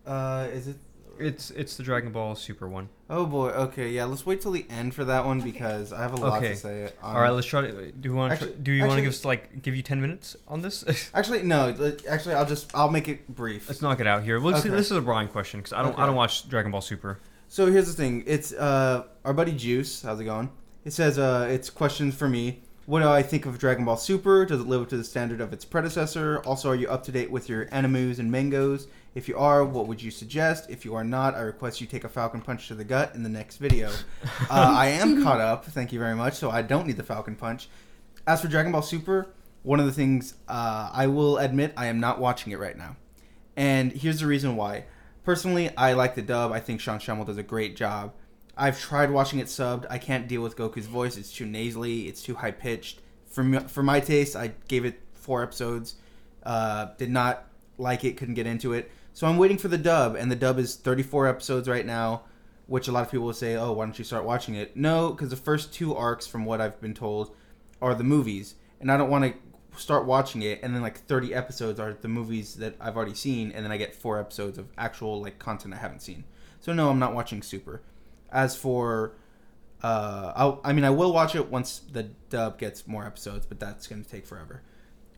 [0.08, 0.78] Uh, is it?
[1.20, 2.88] It's it's the Dragon Ball Super one.
[3.10, 3.50] Oh boy.
[3.50, 3.90] Okay.
[3.90, 4.06] Yeah.
[4.06, 6.52] Let's wait till the end for that one because I have a lot Okay.
[6.52, 6.86] to say.
[6.86, 7.92] Um, All right, let's try to.
[7.92, 8.34] Do you want to?
[8.46, 10.86] actually- Do you want to actually- give us like give you ten minutes on this?
[11.14, 11.76] Actually, no.
[11.78, 13.68] let- Actually, I'll just I'll make it brief.
[13.68, 14.40] Let's knock it out here.
[14.40, 14.78] Let's see, Okay.
[14.78, 16.06] this is a Brian question because I don't I Okay.
[16.06, 17.20] don't watch Dragon Ball Super.
[17.48, 18.24] So here's the thing.
[18.26, 20.02] It's uh our buddy Juice.
[20.02, 20.52] How's it going?
[20.84, 22.62] It says uh it's questions for me.
[22.86, 24.46] What do I think of Dragon Ball Super?
[24.46, 26.40] Does it live up to the standard of its predecessor?
[26.46, 28.88] Also, are you up to date with your animus and mangoes?
[29.16, 30.70] If you are, what would you suggest?
[30.70, 33.24] If you are not, I request you take a Falcon Punch to the gut in
[33.24, 33.90] the next video.
[34.52, 37.36] uh, I am caught up, thank you very much, so I don't need the Falcon
[37.36, 37.70] Punch.
[38.28, 39.30] As for Dragon Ball Super,
[39.64, 42.98] one of the things uh, I will admit I am not watching it right now.
[43.56, 44.86] And here's the reason why.
[45.26, 46.52] Personally, I like the dub.
[46.52, 48.14] I think Sean Schemmel does a great job.
[48.56, 49.86] I've tried watching it subbed.
[49.90, 51.18] I can't deal with Goku's voice.
[51.18, 52.08] It's too nasally.
[52.08, 53.02] It's too high pitched.
[53.28, 55.96] For for my taste, I gave it four episodes.
[56.44, 57.48] Uh, did not
[57.80, 58.18] like it.
[58.18, 58.92] Couldn't get into it.
[59.14, 62.24] So I'm waiting for the dub, and the dub is 34 episodes right now,
[62.68, 65.10] which a lot of people will say, "Oh, why don't you start watching it?" No,
[65.10, 67.36] because the first two arcs, from what I've been told,
[67.82, 69.34] are the movies, and I don't want to
[69.78, 73.52] start watching it, and then like 30 episodes are the movies that I've already seen,
[73.52, 76.24] and then I get four episodes of actual like content I haven't seen.
[76.60, 77.82] So no, I'm not watching Super.
[78.32, 79.14] As for,
[79.84, 83.60] uh, I'll, I mean, I will watch it once the dub gets more episodes, but
[83.60, 84.62] that's gonna take forever.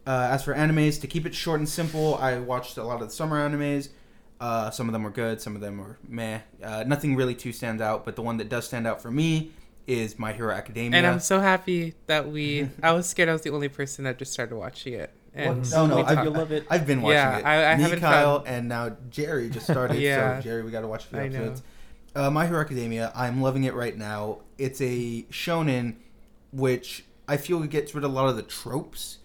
[0.06, 3.10] Uh, as for animes, to keep it short and simple, I watched a lot of
[3.10, 3.90] the summer animes.
[4.40, 6.42] Uh, some of them were good, some of them were meh.
[6.64, 9.52] Uh, nothing really too stands out, but the one that does stand out for me
[9.88, 10.98] is My Hero Academia.
[10.98, 12.70] And I'm so happy that we.
[12.84, 15.12] I was scared I was the only person that just started watching it.
[15.34, 15.72] And What?
[15.72, 16.66] No, no, we I- talked- You'll love it.
[16.70, 17.46] I've been watching Yeah, it.
[17.46, 19.98] I- I Me, haven't Kyle, found- and now Jerry just started.
[20.00, 20.38] Yeah.
[20.40, 21.38] So Jerry, we got to watch a few I know.
[21.38, 21.64] episodes.
[22.16, 23.12] Uh, My Hero Academia.
[23.16, 24.40] I'm loving it right now.
[24.58, 25.96] It's a shonen,
[26.52, 29.20] which I feel gets rid of a lot of the tropes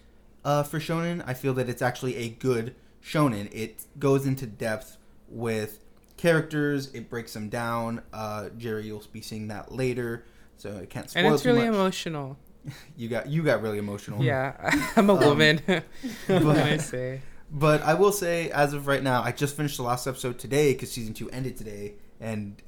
[0.45, 1.23] uh, for shonen.
[1.25, 3.49] I feel that it's actually a good shonen.
[3.51, 4.97] It goes into depth
[5.27, 5.79] with
[6.17, 6.93] characters.
[6.93, 8.03] It breaks them down.
[8.13, 10.25] Uh, Jerry, you'll be seeing that later,
[10.63, 11.75] so I can't spoil and it's too really much.
[11.75, 12.37] emotional.
[12.97, 14.23] you got you got really emotional.
[14.23, 14.55] Yeah,
[14.95, 15.61] I'm a Um, woman.
[15.67, 15.83] what
[16.27, 17.21] can I but- say?
[17.55, 20.73] But I will say, as of right now, I just finished the last episode today
[20.73, 22.59] because season two ended today, and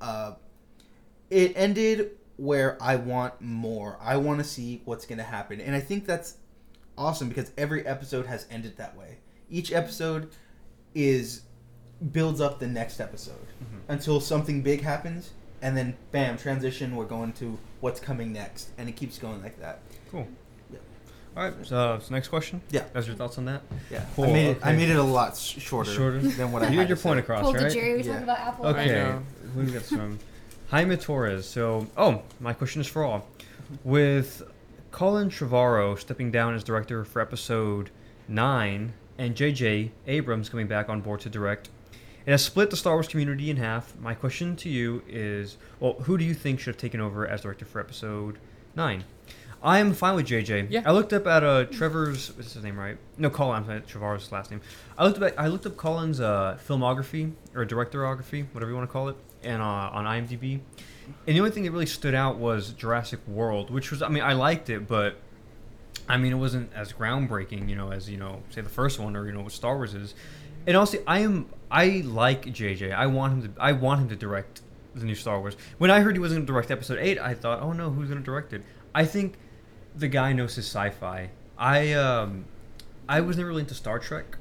[0.00, 0.32] uh,
[1.30, 3.96] it ended where I want more.
[3.98, 6.36] I want to see what's going to happen, and I think that's
[6.98, 9.18] awesome because every episode has ended that way.
[9.48, 10.28] Each episode
[10.94, 11.42] is
[12.12, 13.46] builds up the next episode
[13.88, 15.30] until something big happens,
[15.66, 16.94] and then bam, transition.
[16.94, 19.80] We're going to what's coming next, and it keeps going like that.
[20.12, 20.28] Cool.
[20.72, 20.78] Yeah.
[21.36, 21.54] All right.
[21.66, 22.60] So, uh, so next question.
[22.70, 22.84] Yeah.
[22.92, 23.62] That's your thoughts on that?
[23.90, 24.58] Yeah, Cool, I made it.
[24.62, 26.20] I made it a lot sh- shorter, Shorter?
[26.20, 27.22] than what I you had had your to point say.
[27.24, 27.64] across, Pulled right?
[27.64, 27.96] the Jerry.
[27.96, 28.12] We Yeah.
[28.12, 28.66] talking about Apple.
[28.66, 28.86] Okay.
[28.86, 29.22] know.
[29.54, 30.18] Who do we get from?
[30.70, 31.46] Jaime Torres.
[31.46, 33.26] So, oh, my question is for all.
[33.84, 34.42] With
[34.92, 37.90] Colin Trevorrow stepping down as director for episode
[38.28, 39.90] 9 and J.J.
[40.06, 41.68] Abrams coming back on board to direct,
[42.26, 43.96] it has split the Star Wars community in half.
[44.00, 47.42] My question to you is well, who do you think should have taken over as
[47.42, 48.38] director for episode
[48.74, 49.04] 9?
[49.62, 50.66] I am fine with JJ.
[50.70, 50.82] Yeah.
[50.84, 52.36] I looked up at uh, Trevor's.
[52.36, 52.98] What's his name, right?
[53.16, 53.58] No, Colin.
[53.58, 54.60] I'm sorry, Trevorrow's last name.
[54.98, 55.32] I looked up.
[55.38, 59.62] I looked up Colin's uh, filmography or directorography, whatever you want to call it, and
[59.62, 60.60] uh, on IMDb.
[61.26, 64.02] And the only thing that really stood out was Jurassic World, which was.
[64.02, 65.16] I mean, I liked it, but
[66.08, 69.16] I mean, it wasn't as groundbreaking, you know, as you know, say the first one
[69.16, 70.14] or you know what Star Wars is.
[70.66, 71.46] And also, I am.
[71.70, 72.94] I like JJ.
[72.94, 73.60] I want him to.
[73.60, 74.62] I want him to direct
[74.94, 75.56] the new Star Wars.
[75.78, 78.08] When I heard he wasn't going to direct Episode Eight, I thought, oh no, who's
[78.08, 78.62] going to direct it?
[78.94, 79.34] I think
[79.94, 81.30] the guy knows his sci-fi.
[81.58, 82.46] I um,
[83.08, 84.38] I was never really into Star Trek,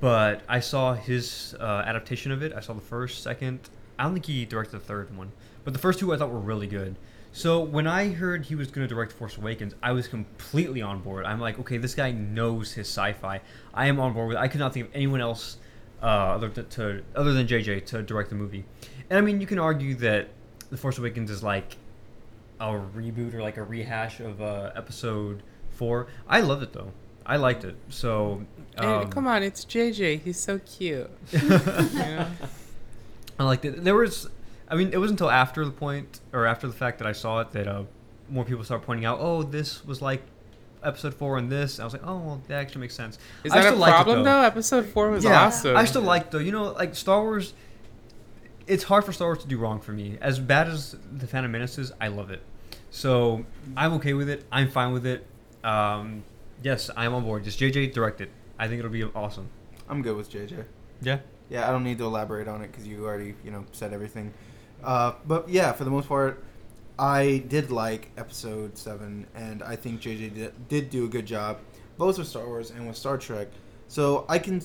[0.00, 2.52] but I saw his uh, adaptation of it.
[2.52, 3.60] I saw the first, second.
[3.98, 5.32] I don't think he directed the third one,
[5.64, 6.96] but the first two I thought were really good.
[7.36, 11.02] So when I heard he was going to direct Force Awakens, I was completely on
[11.02, 11.26] board.
[11.26, 13.42] I'm like, okay, this guy knows his sci-fi.
[13.74, 14.38] I am on board with.
[14.38, 14.40] it.
[14.40, 15.58] I could not think of anyone else
[16.02, 18.64] uh, other to, to other than JJ to direct the movie.
[19.10, 20.30] And I mean, you can argue that
[20.70, 21.76] the Force Awakens is like
[22.58, 26.06] a reboot or like a rehash of uh, Episode Four.
[26.26, 26.90] I loved it though.
[27.26, 27.76] I liked it.
[27.90, 28.46] So
[28.78, 30.22] Hey, um, come on, it's JJ.
[30.22, 31.10] He's so cute.
[31.32, 32.28] You know?
[33.38, 33.84] I liked it.
[33.84, 34.30] There was,
[34.68, 37.40] I mean, it wasn't until after the point or after the fact that I saw
[37.40, 37.84] it that uh,
[38.28, 40.22] more people started pointing out, oh, this was like
[40.82, 41.78] episode four and this.
[41.78, 43.18] I was like, oh, well, that actually makes sense.
[43.44, 44.32] Is I that a still liked it, problem though.
[44.32, 44.46] though?
[44.46, 45.76] Episode four was yeah, awesome.
[45.76, 46.38] I still like though.
[46.38, 47.54] You know, like Star Wars.
[48.66, 50.18] It's hard for Star Wars to do wrong for me.
[50.20, 52.42] As bad as the Phantom Menace is, I love it.
[52.90, 53.44] So
[53.76, 54.44] I'm okay with it.
[54.50, 55.24] I'm fine with it.
[55.62, 56.24] Um,
[56.62, 57.44] yes, I'm on board.
[57.44, 58.30] Just JJ direct it.
[58.58, 59.48] I think it'll be awesome.
[59.88, 60.64] I'm good with JJ.
[61.00, 61.18] Yeah.
[61.48, 64.34] Yeah, I don't need to elaborate on it because you already, you know, said everything.
[64.86, 66.42] Uh, but yeah, for the most part,
[66.98, 71.58] I did like episode seven, and I think JJ did, did do a good job,
[71.98, 73.48] both with Star Wars and with Star Trek.
[73.88, 74.62] So I can,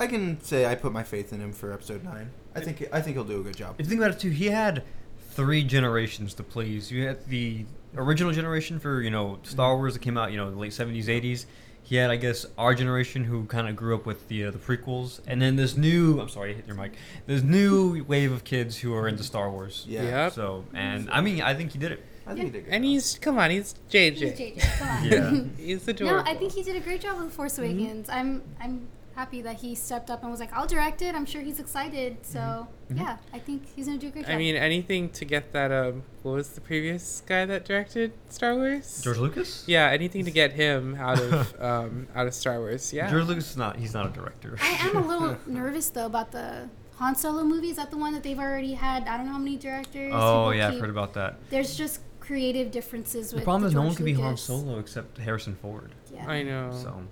[0.00, 2.30] I can say I put my faith in him for episode nine.
[2.54, 3.76] I think I think he'll do a good job.
[3.78, 4.82] If you think about it too, he had
[5.30, 6.90] three generations to please.
[6.90, 10.50] You had the original generation for you know Star Wars that came out you know
[10.50, 11.46] the late seventies, eighties.
[11.88, 14.58] He had I guess our generation who kind of grew up with the uh, the
[14.58, 16.92] prequels, and then this new I'm sorry, I hit your mic.
[17.26, 19.84] This new wave of kids who are into Star Wars.
[19.88, 20.32] Yeah, Yep.
[20.32, 22.04] So and I mean I think he did it.
[22.26, 22.58] I think he did.
[22.58, 22.90] a good And job.
[22.90, 24.14] he's come on, he's JJ.
[24.16, 24.56] He's JJ.
[24.56, 24.78] JJ.
[24.78, 25.04] Come on.
[25.04, 25.44] Yeah.
[25.64, 26.18] He's No.
[26.26, 28.08] I think he did a great job with Force Awakens.
[28.08, 31.40] I'm I'm happy that he stepped up and was like, "I'll direct it." I'm sure
[31.42, 32.18] he's excited.
[32.22, 32.98] So Mhm.
[32.98, 34.34] yeah, I think he's gonna do a great job.
[34.34, 35.72] I mean, anything to get that.
[35.72, 39.00] Um, what was the previous guy that directed Star Wars?
[39.02, 39.64] George Lucas.
[39.66, 42.92] Yeah, anything to get him out of um, out of Star Wars.
[42.92, 43.10] Yeah.
[43.10, 43.76] George Lucas is not.
[43.76, 44.56] He's not a director.
[44.60, 47.70] I am a little nervous though about the Han Solo movie.
[47.70, 49.08] Is that the one that they've already had?
[49.08, 50.12] I don't know how many directors.
[50.14, 51.38] oh People yeah, I've heard about that.
[51.50, 54.78] There's just creative differences with The problem is no George one can be Han Solo
[54.78, 55.92] except Harrison Ford.
[56.12, 56.26] Yeah.
[56.28, 56.70] I know.
[56.72, 57.02] So,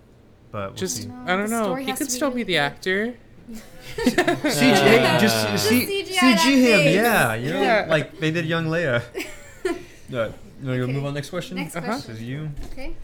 [0.55, 1.11] but we'll Just see.
[1.27, 1.65] I don't the know.
[1.65, 3.15] story He has could to be still really be the actor.
[3.97, 6.95] CGI, just Uh, C- CGI CG that him, face.
[6.95, 7.87] yeah, you know, Yeah.
[7.89, 9.03] like they did young Leia.
[10.09, 10.29] Yeah,
[10.63, 11.57] you want to move on next question?
[11.57, 11.87] Next Uh-huh.
[11.97, 12.15] This question.
[12.15, 12.51] is you.
[12.73, 12.95] Okay.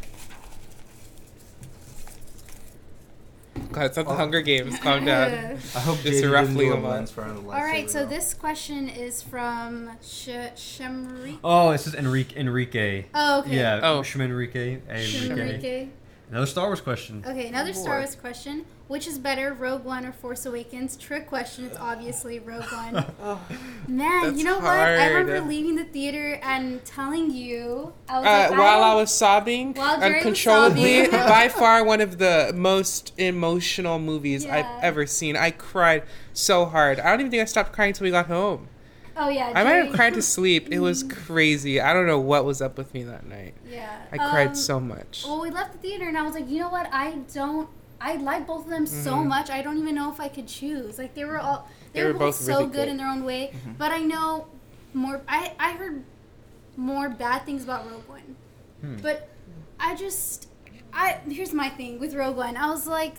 [3.73, 4.79] God, it's not the Hunger Games.
[4.79, 5.33] Calm down.
[5.75, 6.95] I hope Just JD roughly didn't do a a month.
[6.95, 11.39] lens for the All right, so this question is from Sh- Shemri.
[11.43, 12.37] Oh, this is Enrique.
[12.39, 13.05] Enrique.
[13.15, 13.57] Oh, okay.
[13.57, 13.81] Yeah.
[13.83, 14.03] Oh.
[14.05, 14.21] Oh.
[14.21, 14.79] Enrique.
[14.89, 15.89] Enrique.
[16.31, 16.37] Enrique.
[16.37, 17.25] Another Star Wars question.
[17.27, 17.99] Okay, another Oh, Star.
[17.99, 18.65] Wars question.
[18.89, 20.97] Which is better, Rogue One or Force Awakens?
[20.97, 21.65] Trick question.
[21.65, 23.05] It's obviously Rogue One.
[23.23, 23.41] Oh,
[23.87, 24.67] Man, That's you know what?
[24.67, 27.93] I remember leaving the theater and telling you.
[28.09, 31.21] I was Uh, like, while I don't- was sobbing While Jerry was uncontrollably, sobbing.
[31.29, 34.57] by far one of the most emotional movies Yeah.
[34.57, 35.37] I've ever seen.
[35.37, 36.99] I cried so hard.
[37.01, 38.69] I don't even think I stopped crying until we got home.
[39.23, 39.53] Oh yeah.
[39.55, 40.69] I might have cried to sleep.
[40.71, 41.81] It was crazy.
[41.81, 43.55] I don't know what was up with me that night.
[43.69, 43.91] Yeah.
[44.11, 45.25] I cried um, so much.
[45.27, 46.89] Well, we left the theater and I was like, you know what?
[46.93, 47.69] I don't.
[48.01, 49.27] I like both of them so Mhm.
[49.27, 49.51] much.
[49.51, 50.99] I don't even know if I could choose.
[50.99, 51.69] Like they were all.
[51.93, 52.89] They, They were, were both, both so really good good.
[52.89, 53.53] in their own way.
[53.77, 54.47] But I know
[54.95, 55.21] more.
[55.29, 56.03] I I heard
[56.77, 58.37] more bad things about Rogue One.
[58.81, 58.97] Hmm.
[59.03, 59.29] But
[59.79, 60.49] I just.
[60.95, 62.57] I here's my thing with Rogue One.
[62.57, 63.17] I was like.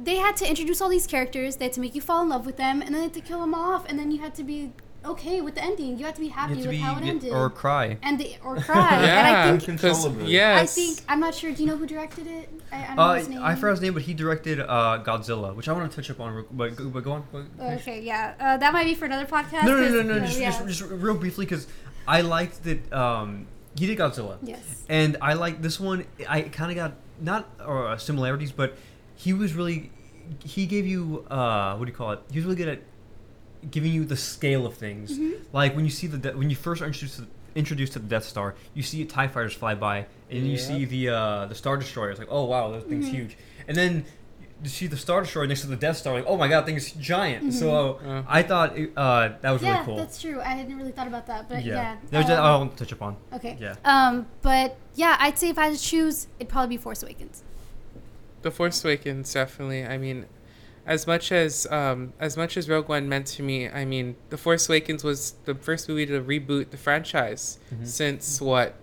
[0.00, 1.56] They had to introduce all these characters.
[1.56, 3.20] They had to make you fall in love with them, and then they had to
[3.20, 3.84] kill them off.
[3.88, 4.72] And then you had to be
[5.08, 5.98] okay with the ending.
[5.98, 7.98] You have to be happy to with be how it ended, or cry.
[8.02, 8.94] and the, or cry.
[8.96, 11.52] and I yeah, think because yes, I think I'm not sure.
[11.52, 12.48] Do you know who directed it?
[12.70, 13.42] I, I don't know Uh, his name.
[13.42, 16.20] I forgot his name, but he directed uh, Godzilla, which I want to touch up
[16.20, 16.44] on.
[16.50, 17.50] But, go- but go on.
[17.60, 19.64] Okay, yeah, uh, that might be for another podcast.
[19.64, 20.50] No, no, no, no, uh, just, yeah.
[20.50, 21.66] just, just real briefly, because
[22.06, 24.84] I liked that um, he did Godzilla, yes.
[24.88, 26.04] and I like this one.
[26.28, 28.76] I kind of got not uh, similarities, but
[29.16, 29.90] he was really
[30.44, 32.20] he gave you uh, what do you call it?
[32.30, 32.82] He was really good at
[33.70, 35.18] giving you the scale of things.
[35.18, 35.40] Mhm.
[35.52, 38.06] Like when you see the de- when you first are introduced to, introduced to the
[38.08, 41.76] Death Star, you see Tie fighters fly by, and you see the uh, the Star
[41.76, 42.10] Destroyer.
[42.10, 43.10] It's like, oh wow, that thing's Mhm.
[43.12, 43.36] huge.
[43.66, 44.04] And then
[44.62, 46.66] you see the Star Destroyer next to the Death Star, like, oh my god, that
[46.66, 47.52] thing is giant.
[47.54, 48.24] So Mhm.
[48.28, 49.96] I thought it, uh, that was yeah, really cool.
[49.96, 50.40] that's true.
[50.40, 51.96] I hadn't really thought about that, but yeah.
[52.10, 53.16] That was just, um, I want to touch upon.
[53.32, 53.56] okay.
[53.60, 53.74] Yeah.
[53.84, 57.42] Um, but yeah, I'd say if I had to choose, it'd probably be Force Awakens.
[58.42, 59.84] The Force Awakens definitely.
[59.84, 60.26] I mean,
[60.88, 64.36] as much as um, as much as Rogue One meant to me, I mean, The
[64.38, 67.86] Force Awakens was the first movie to reboot the franchise Mhm.
[67.86, 68.74] since what?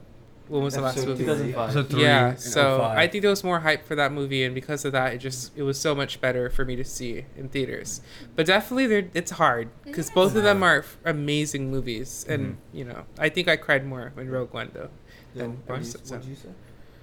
[0.48, 1.26] When was the last Episode movie?
[1.54, 1.90] 2005.
[1.90, 2.98] Three yeah, so 05.
[3.00, 5.52] I think there was more hype for that movie, and because of that, it just
[5.58, 8.00] it was so much better for me to see in theaters.
[8.36, 10.38] But definitely, they're, it's hard because both is.
[10.38, 12.56] of them are f- amazing movies, and Mhm.
[12.78, 14.90] you know, I think I cried more in Rogue One though.
[15.34, 16.50] Yeah, And what Bryce did you- said what did you say?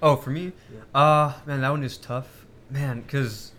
[0.01, 0.97] Oh, for me, Yeah.
[1.01, 3.51] uh, man, that one is tough, man, because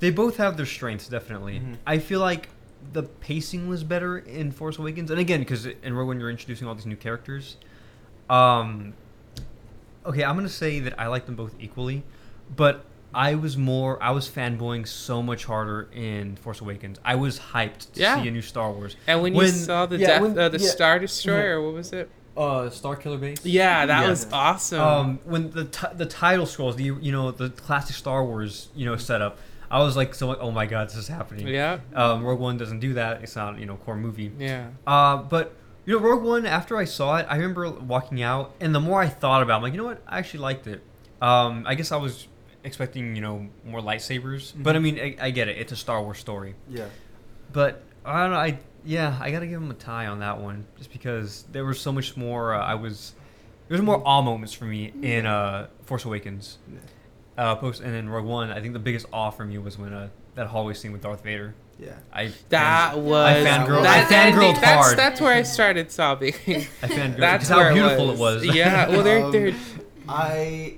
[0.00, 1.08] they both have their strengths.
[1.08, 1.76] Definitely, Mhm.
[1.86, 2.48] I feel like
[2.92, 6.66] the pacing was better in Force Awakens, and again, because in Rogue One you're introducing
[6.68, 7.56] all these new characters.
[8.30, 8.94] Um,
[10.06, 12.02] okay, I'm gonna say that I like them both equally,
[12.54, 12.84] but
[13.14, 16.98] I was more, I was fanboying so much harder in Force Awakens.
[17.04, 18.20] I was hyped to Yeah.
[18.22, 18.96] see a new Star Wars.
[19.06, 20.68] And when, you saw the yeah, death, when- uh, the yeah.
[20.68, 22.10] Star Destroyer, what was it?
[22.36, 23.44] Uh, Starkiller Base.
[23.44, 24.10] Yeah, that Yeah.
[24.10, 24.80] was awesome.
[24.80, 28.84] um, when the t- the title scrolls, the you know the classic Star Wars you
[28.86, 29.38] know setup,
[29.70, 31.46] I was like so like oh my god this is happening.
[31.48, 33.22] yeah, Um, Rogue One doesn't do that.
[33.22, 34.32] It's not you know core movie.
[34.38, 34.68] yeah.
[34.86, 35.54] Uh, but
[35.84, 39.00] you know Rogue One after I saw it, I remember walking out, and the more
[39.00, 40.82] I thought about, it, I'm like you know what, I actually liked it.
[41.20, 42.28] Um, I guess I was
[42.64, 45.58] expecting you know more lightsabers, but I mean I, I get it.
[45.58, 46.86] It's a Star Wars story, Yeah.
[47.52, 48.38] but I don't know.
[48.38, 51.78] I yeah, I gotta give him a tie on that one, just because there was
[51.80, 52.54] so much more.
[52.54, 53.14] Uh, I was
[53.68, 56.56] there was more awe moments for me in uh, Force Awakens.
[57.38, 58.50] Uh, post and then Rogue One.
[58.50, 61.22] I think the biggest awe for me was when uh, that hallway scene with Darth
[61.22, 61.54] Vader.
[61.78, 61.92] Yeah.
[62.12, 63.82] I That fan- was I fangirled.
[63.84, 64.98] that, I I fangirled think that's, hard.
[64.98, 66.34] That's where I started sobbing.
[66.34, 68.44] I fangirled that's how beautiful it was.
[68.44, 69.54] Yeah, well, they're Um, they're
[70.08, 70.74] I,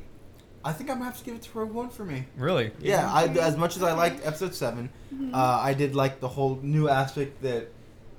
[0.63, 2.27] I think I'm gonna have to give it to Rogue One for me.
[2.37, 2.73] really.
[2.79, 5.33] Yeah, I, as much as I liked Episode 7 Mhm.
[5.33, 7.69] uh, I did like the whole new aspect that,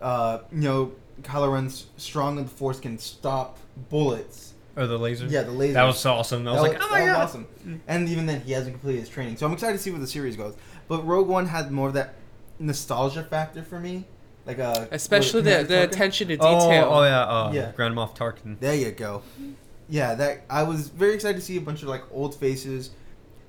[0.02, 4.51] uh, you know, Kylo Ren's strong in the Force can stop bullets.
[4.76, 5.26] Or the laser.
[5.26, 5.74] Yeah, the laser.
[5.74, 6.48] That was so awesome.
[6.48, 7.24] I was like, oh my god.
[7.24, 7.48] awesome.
[7.88, 10.08] And even then, he hasn't completed his training, so I'm excited to see where the
[10.08, 10.56] series goes.
[10.88, 12.16] But Rogue One had more of that
[12.60, 14.06] nostalgia factor for me,
[14.46, 16.90] like uh, especially what, the the attention to Oh, detail.
[16.92, 17.22] oh yeah.
[17.24, 17.72] Uh, Yeah.
[17.76, 18.60] Grand Moff Tarkin.
[18.60, 19.24] There you go.
[19.90, 22.92] Yeah, that I was very excited to see a bunch of like old faces.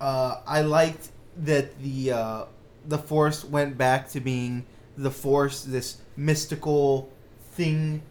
[0.01, 1.11] Uh, I liked
[1.45, 2.45] that the uh,
[2.89, 4.65] the Force went back to being
[4.97, 7.11] the Force, this mystical
[7.53, 8.03] thing.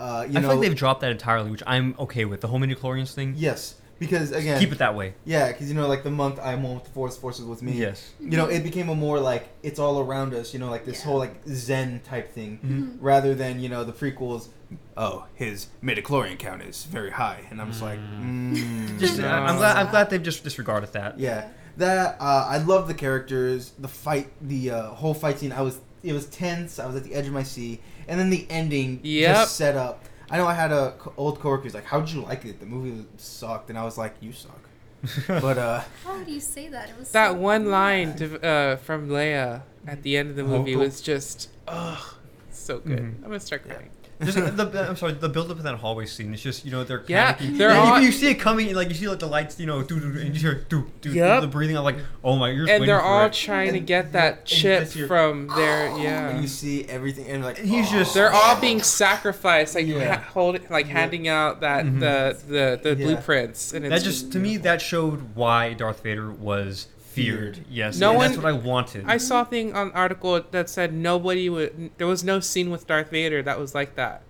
[0.00, 2.40] Uh, you I know, feel like they've dropped that entirely, which I'm okay with.
[2.40, 3.34] The whole midichlorians thing.
[3.36, 5.12] yes, because again, Keep it that way.
[5.26, 7.60] yeah, because you know, like the month I'm one with the Force, forces is with
[7.62, 7.72] me.
[7.72, 8.10] Yes.
[8.18, 10.54] You know, it became a more like it's all around us.
[10.54, 11.04] You know, like this Yeah.
[11.06, 12.96] whole like Zen type thing, Mhm.
[13.02, 14.48] rather than you know the prequels.
[14.96, 18.98] Oh, his midichlorian count is very high, and I'm just like, mm.
[18.98, 19.28] Just, No.
[19.28, 19.76] I'm glad.
[19.76, 21.18] I'm glad they've just disregarded that.
[21.18, 25.52] Yeah, that uh, I love the characters, the fight, the uh, whole fight scene.
[25.52, 26.78] I was it was tense.
[26.78, 29.34] I was at the edge of my seat, and then the ending Yep.
[29.36, 30.04] just set up.
[30.30, 32.60] I know I had a co- old coworker who's like, "How'd you like it?
[32.60, 34.62] The movie sucked," and I was like, "You suck."
[35.46, 36.90] But uh, How do you say that?
[36.90, 37.72] It was That so one weird.
[37.72, 40.80] line to, uh, from Leia at the end of the movie Oh.
[40.80, 42.16] was just, oh,
[42.50, 42.98] so good.
[42.98, 43.14] Mhm.
[43.24, 43.74] I'm gonna start Yeah.
[44.20, 44.56] Crying.
[44.56, 46.32] Just the, I'm sorry, the build up of that hallway scene.
[46.34, 47.58] It's just you know they're Yeah, panicking.
[47.58, 49.58] they're And you- all- you, see it coming, and, like you see like the lights,
[49.58, 51.40] you know, do do, and you hear do do Yep.
[51.42, 51.76] the breathing.
[51.76, 53.32] I'm like, oh my, you're just And waiting they're for all it.
[53.32, 56.28] trying to get that and chip just your- from their yeah.
[56.30, 57.98] and you see everything, and like He's oh.
[57.98, 60.16] just- They're all being sacrificed, like Yeah.
[60.16, 60.92] ha- hold, like Yeah.
[60.92, 62.00] handing out that Mhm.
[62.00, 63.06] the the the Yeah.
[63.06, 67.56] blueprints, and it's that just to me that showed why Darth Vader was feared.
[67.56, 67.66] Feared.
[67.68, 69.04] Yes, No and one- that's what I wanted.
[69.06, 71.90] I saw a thing on an article that said nobody would.
[71.98, 74.22] There was no scene with Darth Vader that was like that,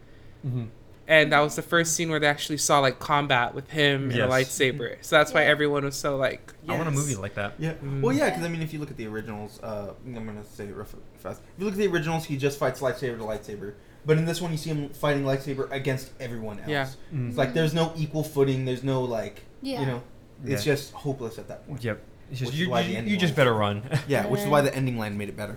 [0.46, 0.68] Mhm.
[1.06, 4.20] and that was the first scene where they actually saw like combat with him and
[4.20, 4.96] a lightsaber.
[5.02, 7.54] So that's why everyone was so like, I want a movie like that.
[7.58, 7.74] Yeah.
[7.74, 8.00] Mm.
[8.00, 10.64] Well, yeah, because I mean, if you look at the originals, uh, I'm gonna say
[10.66, 10.86] it real
[11.18, 11.40] fast.
[11.54, 13.74] If you look at the originals, he just fights lightsaber to lightsaber.
[14.06, 16.68] But in this one, you see him fighting lightsaber against everyone else.
[16.68, 16.86] Yeah.
[17.14, 17.28] Mm.
[17.28, 18.64] It's like there's no equal footing.
[18.64, 19.80] There's no like, Yeah.
[19.80, 20.02] you know,
[20.42, 20.72] it's Yeah.
[20.72, 21.84] just hopeless at that point.
[21.84, 22.00] Yep.
[22.30, 23.82] It's just Which you, is why you, the ending you just was- better run.
[24.08, 25.56] Yeah, which is why the ending line made it better.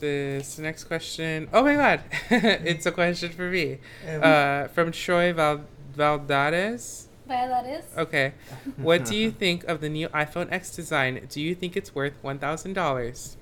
[0.00, 1.48] This next question.
[1.52, 2.00] Oh my god,
[2.30, 3.78] it's a question for me.
[4.06, 5.64] Uh, from Troy Val-
[5.96, 7.04] Valdades.
[7.26, 7.84] But that is.
[7.96, 8.32] Okay.
[8.76, 11.26] What do you think of the new iPhone X design?
[11.30, 13.36] Do you think it's worth one thousand dollars?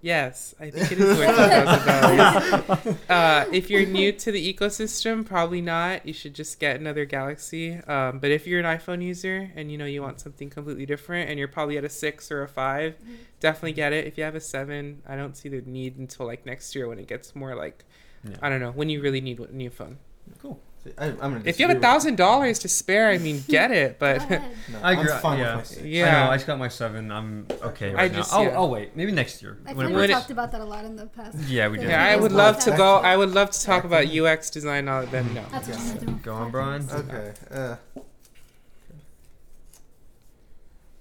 [0.00, 2.96] Yes, I think it is worth one thousand dollars.
[3.08, 6.06] Uh, if you're new to the ecosystem, probably not.
[6.06, 7.74] You should just get another Galaxy.
[7.88, 11.30] Um, but if you're an iPhone user and you know you want something completely different,
[11.30, 12.94] and you're probably at a six or a 5
[13.40, 14.06] definitely get it.
[14.06, 16.98] If you have a seven, I don't see the need until like next year when
[16.98, 17.84] it gets more like
[18.24, 18.36] Yeah.
[18.42, 19.98] I don't know when you really need a new phone.
[20.40, 20.60] Cool.
[20.84, 23.70] See, I, I'm gonna If you have a thousand dollars to spare, I mean, get
[23.70, 23.98] it.
[23.98, 24.22] But.
[24.70, 25.10] No, I agree.
[25.10, 25.56] I'm fine yeah.
[25.56, 25.82] with my six.
[25.82, 26.06] Yeah.
[26.06, 26.30] I know.
[26.30, 27.10] I just got my seven.
[27.10, 28.42] I'm okay I right just- now.
[28.42, 28.54] I'll.
[28.56, 28.94] I'll wait.
[28.94, 29.56] Maybe next year.
[29.64, 31.38] I feel When we When it- talked about that a lot in the past.
[31.48, 31.88] Yeah, we did.
[31.88, 32.96] yeah, I would about love to go.
[32.96, 34.84] I would love to talk about UX design.
[34.84, 35.42] Now then, no.
[35.50, 36.08] That's what Yeah.
[36.08, 36.18] I'm.
[36.18, 36.86] Go on, Brian.
[36.92, 37.32] Okay.
[37.50, 37.76] Uh,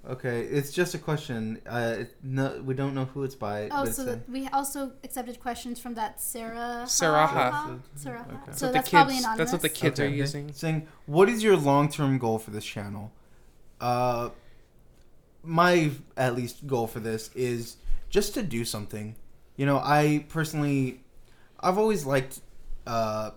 [0.07, 1.61] okay, it's just a question.
[1.67, 3.65] Uh, it, no, we don't know who it's by.
[3.65, 6.83] Oh, but so it's that we also accepted questions from that Sarah.
[6.85, 7.79] Saraha.
[7.95, 8.25] Sarah.
[8.29, 8.51] Okay.
[8.53, 9.25] So That's that's the probably kids.
[9.25, 9.37] anonymous.
[9.37, 10.09] That's what the kids Okay.
[10.09, 10.51] are using.
[10.53, 13.11] saying, "What is your long-term goal for this channel?"
[13.81, 14.29] Uh,
[15.43, 17.77] my at least goal for this is
[18.09, 19.15] just to do something.
[19.55, 21.01] You know, I personally,
[21.59, 22.41] I've always liked
[22.85, 23.31] uh,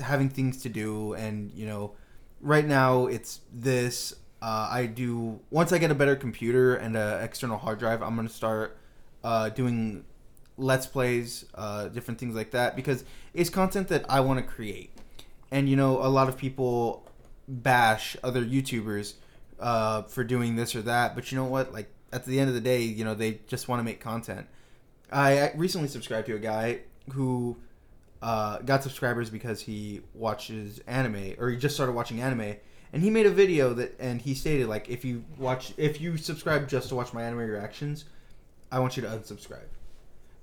[0.00, 1.92] having things to do, and you know,
[2.40, 4.14] right now it's this.
[4.44, 8.14] Uh, I do once I get a better computer and an external hard drive, I'm
[8.14, 8.76] gonna start
[9.22, 10.04] uh, doing
[10.58, 14.90] let's plays, uh, different things like that because it's content that I want to create.
[15.50, 17.08] And you know, a lot of people
[17.48, 19.14] bash other YouTubers
[19.58, 21.72] uh, for doing this or that, but you know what?
[21.72, 24.46] Like at the end of the day, you know, they just want to make content.
[25.10, 26.80] I recently subscribed to a guy
[27.12, 27.56] who
[28.20, 32.56] uh, got subscribers because he watches anime or he just started watching anime
[32.94, 36.16] and he made a video that and he stated like if you watch if you
[36.16, 38.04] subscribe just to watch my anime reactions
[38.70, 39.66] i want you to unsubscribe.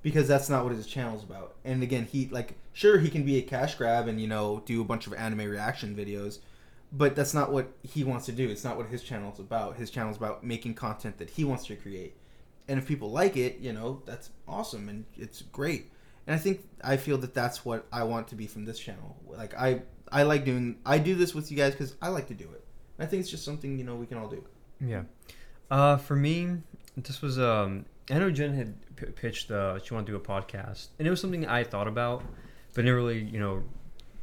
[0.04, 1.56] Because that's not what his channel's about.
[1.64, 4.82] And again he like sure he can be a cash grab and you know do
[4.82, 6.40] a bunch of anime reaction videos
[6.92, 8.50] but that's not what he wants to do.
[8.50, 9.78] It's not what his channel's about.
[9.78, 12.18] His channel's about making content that he wants to create.
[12.68, 15.90] And if people like it you know that's awesome and it's great.
[16.28, 19.16] And I think I feel that that's what I want to be from this channel.
[19.26, 20.78] Like I, I like doing.
[20.86, 22.64] I do this with you guys because I like to do it.
[23.00, 24.44] I think it's just something you know we can all do.
[24.80, 25.04] Yeah.
[25.70, 26.58] Uh, for me,
[26.98, 27.86] this was um.
[28.10, 31.12] I know Jen had p- pitched uh, she wanted to do a podcast, and it
[31.12, 32.24] was something I thought about,
[32.74, 33.64] but never really you know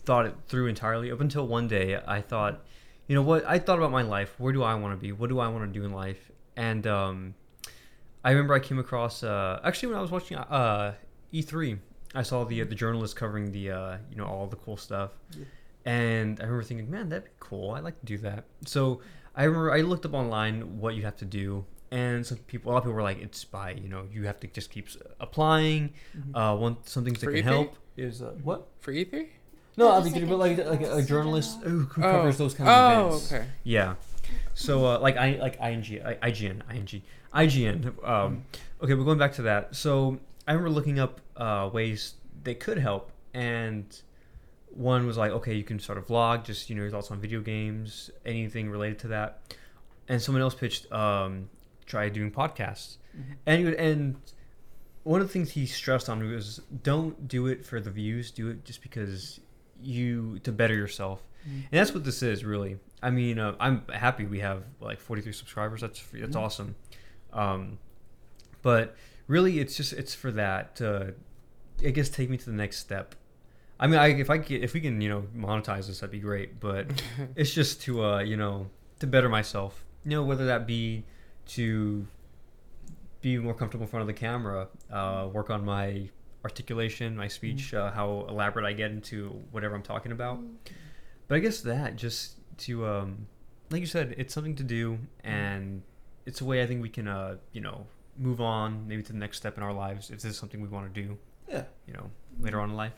[0.04, 1.10] thought it through entirely.
[1.10, 2.64] Up until one day, I thought,
[3.06, 3.44] you know what?
[3.46, 4.34] I thought about my life.
[4.38, 5.12] Where do I want to be?
[5.12, 6.30] What do I want to do in life?
[6.56, 7.34] And um,
[8.24, 10.94] I remember I came across uh, actually when I was watching uh,
[11.32, 11.78] E3,
[12.14, 15.44] I saw the the journalist covering the uh, you know all the cool stuff, Yeah.
[15.88, 17.70] And I remember thinking, man, that'd be cool.
[17.74, 18.44] I'd like to do that.
[18.66, 19.00] So
[19.34, 22.70] I remember I looked up online what you have to do, and some people, a
[22.72, 24.98] lot of people were like, it's by you know you have to just keep s-
[25.20, 25.94] applying.
[26.34, 28.66] Uh, want some things that can help is uh, what?
[28.80, 29.26] For E E3?
[29.76, 31.78] No, No, I just mean, like but a like like a, a journalist in who,
[31.80, 32.98] who covers those kind of things.
[33.00, 33.32] oh, events.
[33.32, 33.44] okay.
[33.64, 33.94] Yeah.
[34.54, 37.78] So uh, like I like ING I, IGN ING IGN.
[38.06, 38.44] Um,
[38.82, 39.74] okay, we're going back to that.
[39.74, 43.84] So I remember looking up uh, ways they could help, and
[44.78, 47.20] one was like, okay, you can start a vlog, just you know your thoughts on
[47.20, 49.40] video games, anything related to that.
[50.08, 51.50] And someone else pitched, um,
[51.84, 52.96] try doing podcasts,
[53.44, 54.16] and you would, and
[55.02, 58.48] one of the things he stressed on was don't do it for the views, do
[58.48, 59.40] it just because
[59.82, 62.78] you to better yourself, and that's what this is really.
[63.02, 65.80] I mean, uh, I'm happy we have like 43 subscribers.
[65.80, 66.40] That's that's Mhm.
[66.40, 66.74] awesome.
[67.32, 67.78] Um,
[68.62, 70.76] but really, it's just it's for that.
[70.76, 71.14] To,
[71.84, 73.14] I guess take me to the next step.
[73.80, 76.18] I mean, I, if I get, if we can, you know, monetize this, that'd be
[76.18, 76.58] great.
[76.60, 76.86] But
[77.36, 78.68] it's just to, uh, you know,
[79.00, 79.84] to better myself.
[80.04, 81.04] you know, whether that be
[81.48, 82.06] to
[83.20, 86.08] be more comfortable in front of the camera, uh, work on my
[86.44, 90.40] articulation, my speech, uh, how elaborate I get into whatever I'm talking about.
[91.26, 93.26] But I guess that just to, um,
[93.70, 95.82] like you said, it's something to do, and
[96.26, 99.18] it's a way I think we can, uh, you know, move on maybe to the
[99.18, 101.18] next step in our lives if this is something we want to do,
[101.48, 101.64] Yeah.
[101.86, 102.10] you know,
[102.40, 102.94] later on in life.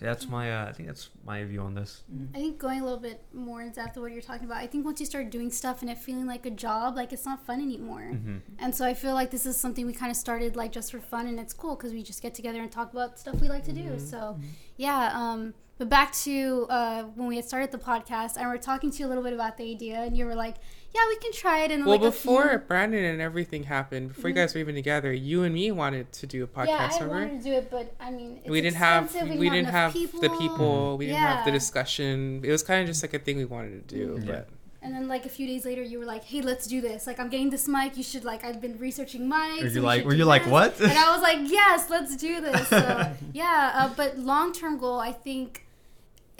[0.00, 2.04] So that's my, uh, I think that's my view on this.
[2.34, 4.66] I think going a little bit more in depth of what you're talking about, I
[4.66, 7.44] think once you start doing stuff and it feeling like a job, like it's not
[7.44, 8.04] fun anymore.
[8.04, 10.90] hmm And so I feel like this is something we kind of started like just
[10.90, 13.48] for fun, and it's cool because we just get together and talk about stuff we
[13.50, 13.98] like to do.
[13.98, 14.38] So,
[14.78, 15.10] yeah.
[15.12, 18.90] Um, but back to uh, when we had started the podcast, and we are talking
[18.90, 20.56] to you a little bit about the idea, and you were like,
[20.94, 24.28] "Yeah, we can try it." And Well, like before few- Brandon and everything happened, before
[24.28, 24.40] you Mhm.
[24.42, 26.66] guys were even together, you and me wanted to do a podcast.
[26.68, 27.14] yeah, I remember?
[27.14, 29.72] wanted to do it, but I mean, it's we didn't have expensive, we, didn't enough
[29.72, 30.98] have the people.
[30.98, 32.42] We didn't have the discussion.
[32.44, 34.18] It was kind of just like a thing we wanted to do.
[34.22, 34.32] Yeah.
[34.32, 34.48] But
[34.82, 37.06] And then like a few days later, you were like, "Hey, let's do this.
[37.06, 37.96] Like, I'm getting this mic.
[37.98, 38.44] You should like.
[38.44, 39.62] I've been researching mics.
[39.62, 40.78] Were you like, were do you like, what?
[40.80, 42.68] and I was like, yes, let's do this.
[42.68, 45.66] So, yeah, uh, but long term goal, I think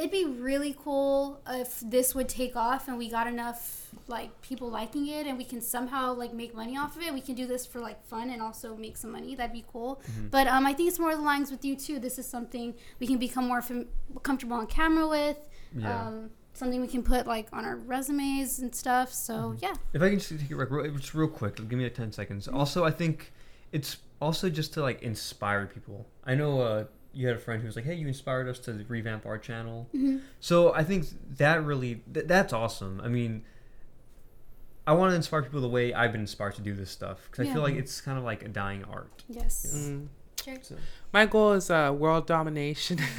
[0.00, 4.70] it'd be really cool if this would take off and we got enough like people
[4.70, 7.12] liking it and we can somehow like make money off of it.
[7.12, 9.34] We can do this for like fun and also make some money.
[9.34, 10.00] That'd be cool.
[10.30, 11.98] But um, I think it's more the lines with you too.
[11.98, 13.88] This is something we can become more fam-
[14.22, 15.36] comfortable on camera with.
[15.76, 16.06] Yeah.
[16.06, 19.12] Um, something we can put like on our resumes and stuff.
[19.12, 19.74] So yeah.
[19.92, 22.48] If I can just take it real, just real quick, give me like ten seconds.
[22.48, 23.32] Also, I think
[23.70, 26.06] it's also just to like inspire people.
[26.24, 28.84] I know uh, you had a friend who was like, "Hey, you inspired us to
[28.88, 29.88] revamp our channel."
[30.40, 31.06] So I think
[31.38, 33.00] that really th- that's awesome.
[33.02, 33.42] I mean,
[34.86, 37.48] I want to inspire people the way I've been inspired to do this stuff because
[37.48, 39.24] I feel like it's kind of like a dying art.
[39.28, 39.74] Yes.
[39.76, 40.08] mm.
[40.42, 40.78] Sure.
[41.12, 42.98] my goal is uh, world domination.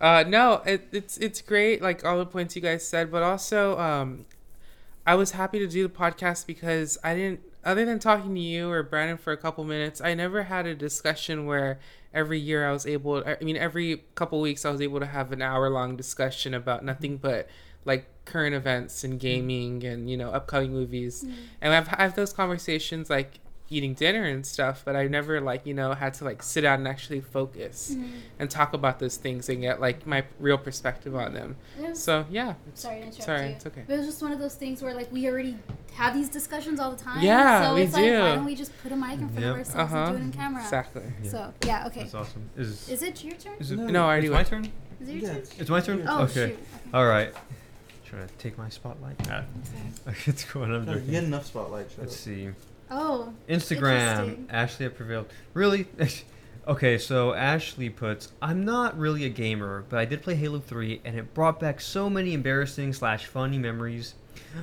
[0.00, 3.78] uh, no, it, it's it's great, like all the points you guys said, but also
[3.78, 4.24] um,
[5.06, 8.70] I was happy to do the podcast because I didn't, other than talking to you
[8.70, 11.78] or Brandon for a couple minutes, I never had a discussion where
[12.12, 15.32] every year I was able, I mean, every couple weeks I was able to have
[15.32, 17.48] an hour long discussion about nothing but
[17.84, 19.18] like current events and mm-hmm.
[19.18, 21.34] gaming and you know upcoming movies, mm-hmm.
[21.60, 23.40] and I've had those conversations like
[23.70, 26.80] eating dinner and stuff but i never like you know had to like sit down
[26.80, 27.96] and actually focus
[28.38, 32.26] and talk about those things and get like my real perspective on them was- so
[32.30, 33.52] yeah Sorry to interrupt sorry you.
[33.54, 35.56] it's okay But it was just one of those things where like we already
[35.94, 37.22] have these discussions all the time.
[37.22, 38.20] Yeah, so we it's like do.
[38.20, 39.50] why don't we just put a mic in front Yep.
[39.52, 40.62] of ourselves uh-huh and do it in camera?
[40.62, 41.30] exactly Yeah.
[41.30, 42.00] So yeah, okay.
[42.02, 42.50] That's awesome.
[42.56, 43.54] Is Is it your turn?
[43.60, 43.76] is it?
[43.78, 43.86] No.
[43.86, 44.64] no i already It's my turn.
[45.00, 45.28] Is it your Yeah.
[45.34, 45.42] turn?
[45.58, 46.04] It's my turn.
[46.06, 46.48] Oh okay.
[46.50, 46.58] shoot.
[46.92, 47.32] All right.
[48.04, 49.16] Trying to take my spotlight.
[49.30, 49.44] Ah.
[50.26, 50.64] it's cool.
[50.64, 51.10] I'm You joking.
[51.10, 51.88] get enough spotlight.
[51.98, 52.18] Let's up.
[52.18, 52.50] see.
[52.90, 53.32] Oh.
[53.48, 54.46] Instagram.
[54.50, 55.26] Ashley have prevailed.
[55.52, 55.86] Really?
[56.68, 61.00] okay, so Ashley puts, I'm not really a gamer, but I did play Halo 3,
[61.04, 64.14] and it brought back so many embarrassing slash funny memories.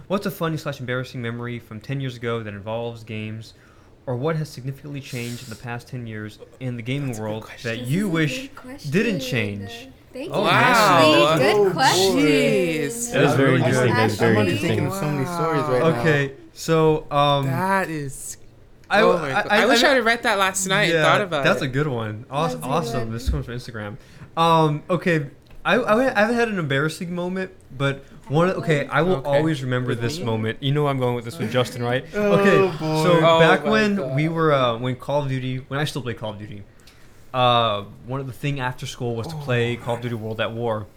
[0.08, 3.54] What's a funny slash embarrassing memory from 10 years ago that involves games?
[4.08, 7.50] Or what has significantly changed in the past 10 years in the gaming That's world
[7.64, 8.50] that you wish
[8.90, 9.90] didn't change?
[10.14, 10.49] Thank Oh, you, wow.
[10.51, 11.43] Ashley.
[11.43, 12.16] Good Oh, question.
[12.18, 13.12] jeez.
[13.14, 13.88] That is very I'm good.
[13.88, 14.51] like- That is very I'm good.
[14.51, 15.99] already thinking of so many stories right now.
[15.99, 17.45] Okay, so, um.
[17.45, 18.38] that is
[18.89, 19.47] I, oh my God.
[19.49, 21.68] I, wish I, would have read that last night and thought about that's it a
[21.70, 22.26] good one.
[22.30, 22.59] Awesome.
[22.59, 23.12] That's good awesome.
[23.14, 23.95] This comes from Instagram.
[24.36, 25.28] Um, okay,
[25.64, 28.49] I, I, I haven't had an embarrassing moment, but one.
[28.49, 29.30] Okay, I will Okay.
[29.30, 30.62] always remember this moment.
[30.62, 32.03] You know I'm going with this with Justin, right?
[32.14, 33.03] Oh, Okay, boy.
[33.03, 34.14] so Oh back when God.
[34.16, 36.64] we were uh, when Call of Duty, when I still play Call of Duty,
[37.34, 40.52] uh, one of the thing after school was to play Call of Duty World at
[40.52, 40.88] War,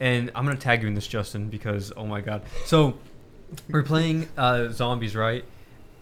[0.00, 2.42] and I'm gonna tag you in this, Justin, because oh my God.
[2.66, 2.98] So
[3.70, 5.44] we're playing uh, zombies, right?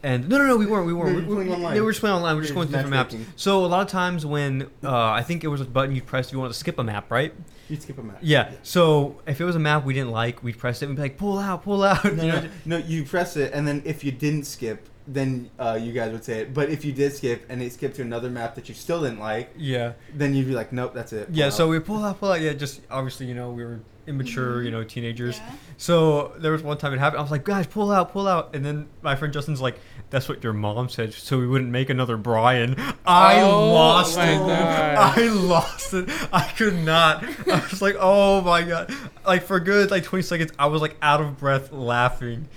[0.02, 0.86] And no, no, no, we weren't.
[0.86, 1.16] We weren't.
[1.16, 1.82] We, you're playing we- online.
[1.82, 2.34] were just playing online.
[2.34, 3.16] We we're just going through different maps.
[3.36, 6.28] So a lot of times when uh, I think it was a button you pressed
[6.30, 7.34] if you wanted to skip a map, right?
[7.68, 8.18] You'd skip a match.
[8.20, 8.52] Yeah.
[8.62, 11.16] So if it was a map we didn't like, we'd press it and be like,
[11.16, 12.04] pull out, pull out.
[12.04, 12.40] No, you know?
[12.40, 16.12] no, no, you press it, and then if you didn't skip, then uh, you guys
[16.12, 16.54] would say it.
[16.54, 19.20] But if you did skip and it skipped to another map that you still didn't
[19.20, 19.92] like, Yeah.
[20.14, 21.28] then you'd be like, nope, that's it.
[21.30, 21.50] Yeah.
[21.50, 22.40] So we pull out, pull out.
[22.40, 22.52] Yeah.
[22.54, 24.78] Just obviously, you know, we were immature, you mm-hmm.
[24.78, 25.38] know, teenagers.
[25.38, 25.52] Yeah.
[25.76, 27.18] So there was one time it happened.
[27.18, 28.54] I was like, guys, pull out, pull out.
[28.54, 29.78] And then my friend Justin's like,
[30.10, 32.76] that's what your mom said, so we wouldn't make another Brian.
[33.04, 34.38] I Oh lost it.
[34.38, 35.18] God.
[35.18, 36.08] I lost it.
[36.32, 37.24] I could not.
[37.48, 38.94] I was like, oh my god.
[39.26, 42.48] Like for good like 20 seconds, I was like out of breath laughing.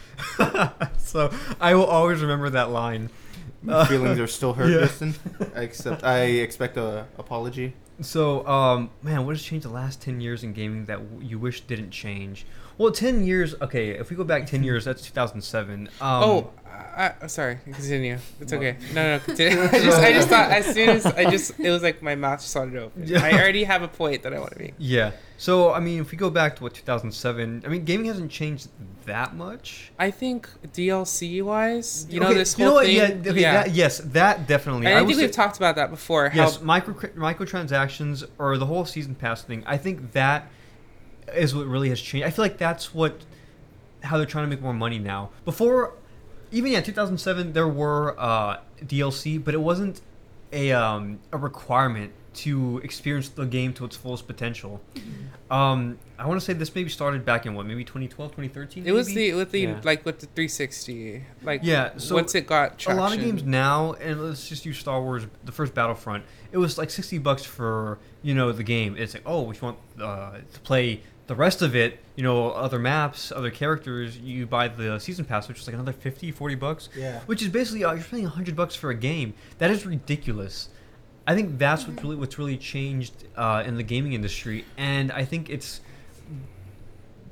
[1.00, 3.10] so I will always remember that line.
[3.62, 4.82] My feelings are still hurt, Yeah.
[4.82, 5.16] Justin.
[5.56, 7.74] Except I expect a apology.
[8.02, 11.62] So, um, man, what has changed the last 10 years in gaming that you wish
[11.62, 12.46] didn't change?
[12.80, 15.90] Well, 10 years, okay, if we go back 10 years, that's 2007.
[16.00, 16.50] Um, oh
[16.96, 20.66] I, I, sorry continue it's okay no no continue I just I just thought as
[20.66, 23.22] soon as I just it was like my mouth just started open Yeah.
[23.24, 25.12] I already have a point that I want to make Yeah.
[25.38, 28.70] So I mean, if we go back to what 2007, I mean, gaming hasn't changed
[29.06, 29.92] that much.
[29.98, 32.86] I think DLC wise, you know, Okay, this you whole know what?
[32.86, 32.96] thing.
[32.96, 34.88] Yeah, okay, That, yes, that definitely.
[34.88, 36.32] and I, would think say- we've talked about that before.
[36.34, 39.64] Yes, How micro microtransactions or the whole season pass thing.
[39.66, 40.50] I think that
[41.36, 42.26] is what really has changed.
[42.26, 43.22] I feel like that's what
[44.04, 45.30] how they're trying to make more money now.
[45.46, 45.94] Before,
[46.52, 50.02] even yeah, 2007, there were uh, DLC, but it wasn't
[50.52, 54.80] a um, a requirement to experience the game to its fullest potential.
[55.50, 58.86] Um, I want to say this maybe started back in what, maybe 2012, 2013.
[58.86, 59.82] it was the with the Yeah.
[59.84, 63.94] like with the 360, like Yeah, so once it got a lot of games now,
[63.94, 66.24] and let's just use Star Wars, the first Battlefront.
[66.52, 68.96] It was like sixty bucks for you know the game.
[68.98, 72.50] It's like oh, if you want uh, to play the rest of it, you know
[72.50, 76.56] other maps, other characters, you buy the season pass, which is like another 50, 40
[76.56, 76.90] bucks.
[76.98, 77.20] Yeah.
[77.28, 79.36] Which is basically uh, you're paying hundred bucks for a game.
[79.60, 80.70] That is ridiculous.
[81.28, 85.24] I think that's what really what's really changed uh, in the gaming industry, and I
[85.24, 85.82] think it's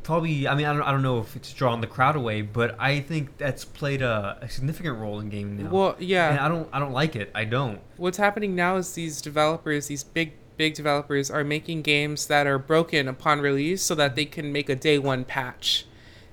[0.04, 0.48] probably.
[0.48, 3.00] I mean, I don't, I don't know if it's drawn the crowd away, but I
[3.00, 5.72] think that's played a, a significant role in gaming now.
[5.72, 6.30] Well, yeah.
[6.30, 7.32] and I don't, I don't like it.
[7.34, 7.80] I don't.
[7.96, 12.60] what's happening now is these developers, these big big developers are making games that are
[12.60, 15.86] broken upon release so that they can make a day one patch.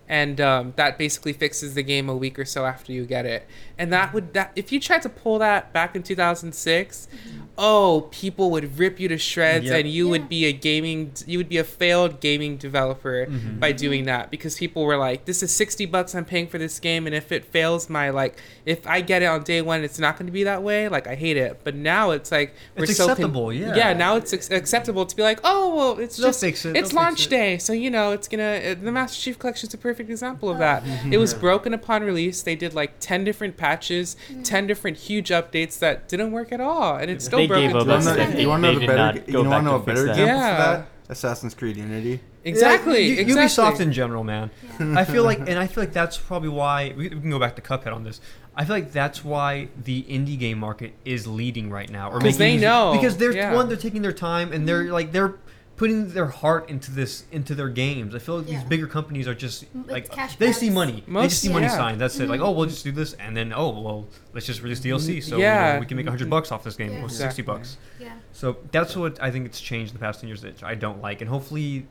[0.09, 3.47] And um, that basically fixes the game a week or so after you get it.
[3.79, 7.09] And that would that if you tried to pull that back in 2006,
[7.57, 9.81] oh, people would rip you to shreds, Yep.
[9.81, 10.11] and you Yeah.
[10.11, 13.61] would be a gaming, you would be a failed gaming developer Mhm.
[13.61, 16.81] by doing that because people were like, this is 60 bucks I'm paying for this
[16.81, 20.01] game, and if it fails my like, if I get it on day one, it's
[20.01, 20.89] not going to be that way.
[20.89, 23.75] Like I hate it, but now it's like we're It's so con- acceptable, yeah.
[23.77, 26.71] Yeah, now it's ac- acceptable to be like, oh, well, it's They'll just fix it,
[26.71, 27.31] it's they'll fix launch it.
[27.31, 28.43] day, so you know it's gonna.
[28.73, 30.83] Uh, the Master Chief Collection is a perfect example of that.
[31.11, 32.43] It was broken upon release.
[32.43, 34.45] They did like ten different patches, mm.
[34.45, 37.65] ten different huge updates that didn't work at all, and it's still They broken.
[37.65, 38.41] gave to up You this wanna They know, day.
[38.43, 38.99] you wanna know They the better?
[38.99, 40.23] not You go wanna back know to a better fix that.
[40.23, 40.57] example Yeah.
[40.57, 40.87] for that?
[41.11, 42.21] Assassin's Creed Unity.
[42.45, 43.65] Exactly, Yeah, U- exactly.
[43.65, 44.51] Ubisoft in general, man.
[44.79, 44.99] Yeah.
[44.99, 47.57] I feel like, and I feel like that's probably why we, we can go back
[47.57, 48.21] to Cuphead on this.
[48.57, 52.39] I feel like that's why the indie game market is leading right now, or 'Cause
[52.39, 53.55] making they know, because they're yeah.
[53.55, 55.35] one, they're taking their time and they're like they're
[55.77, 58.15] putting their heart into this into their games.
[58.15, 58.59] I feel like Yeah.
[58.61, 60.75] these bigger companies are just It's like cash they see grabs.
[60.75, 61.77] money, they just see money yeah.
[61.77, 61.99] signs.
[61.99, 62.29] That's it.
[62.29, 62.47] Like Mhm.
[62.47, 65.43] oh, we'll just do this, and then oh well, let's just release DLC, so you
[65.43, 66.99] know, we can make hundred bucks off this game, Yeah.
[67.03, 67.43] or sixty Exactly.
[67.43, 67.77] bucks.
[67.99, 68.13] Yeah.
[68.33, 71.03] So that's what I think it's changed in the past ten years that I don't
[71.03, 71.87] like, and hopefully,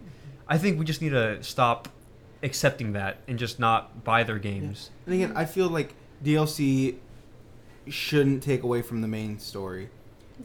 [0.47, 1.89] I think we just need to stop
[2.41, 4.91] accepting that and just not buy their games.
[5.05, 6.95] And again, I feel like DLC
[7.88, 9.89] shouldn't take away from the main story.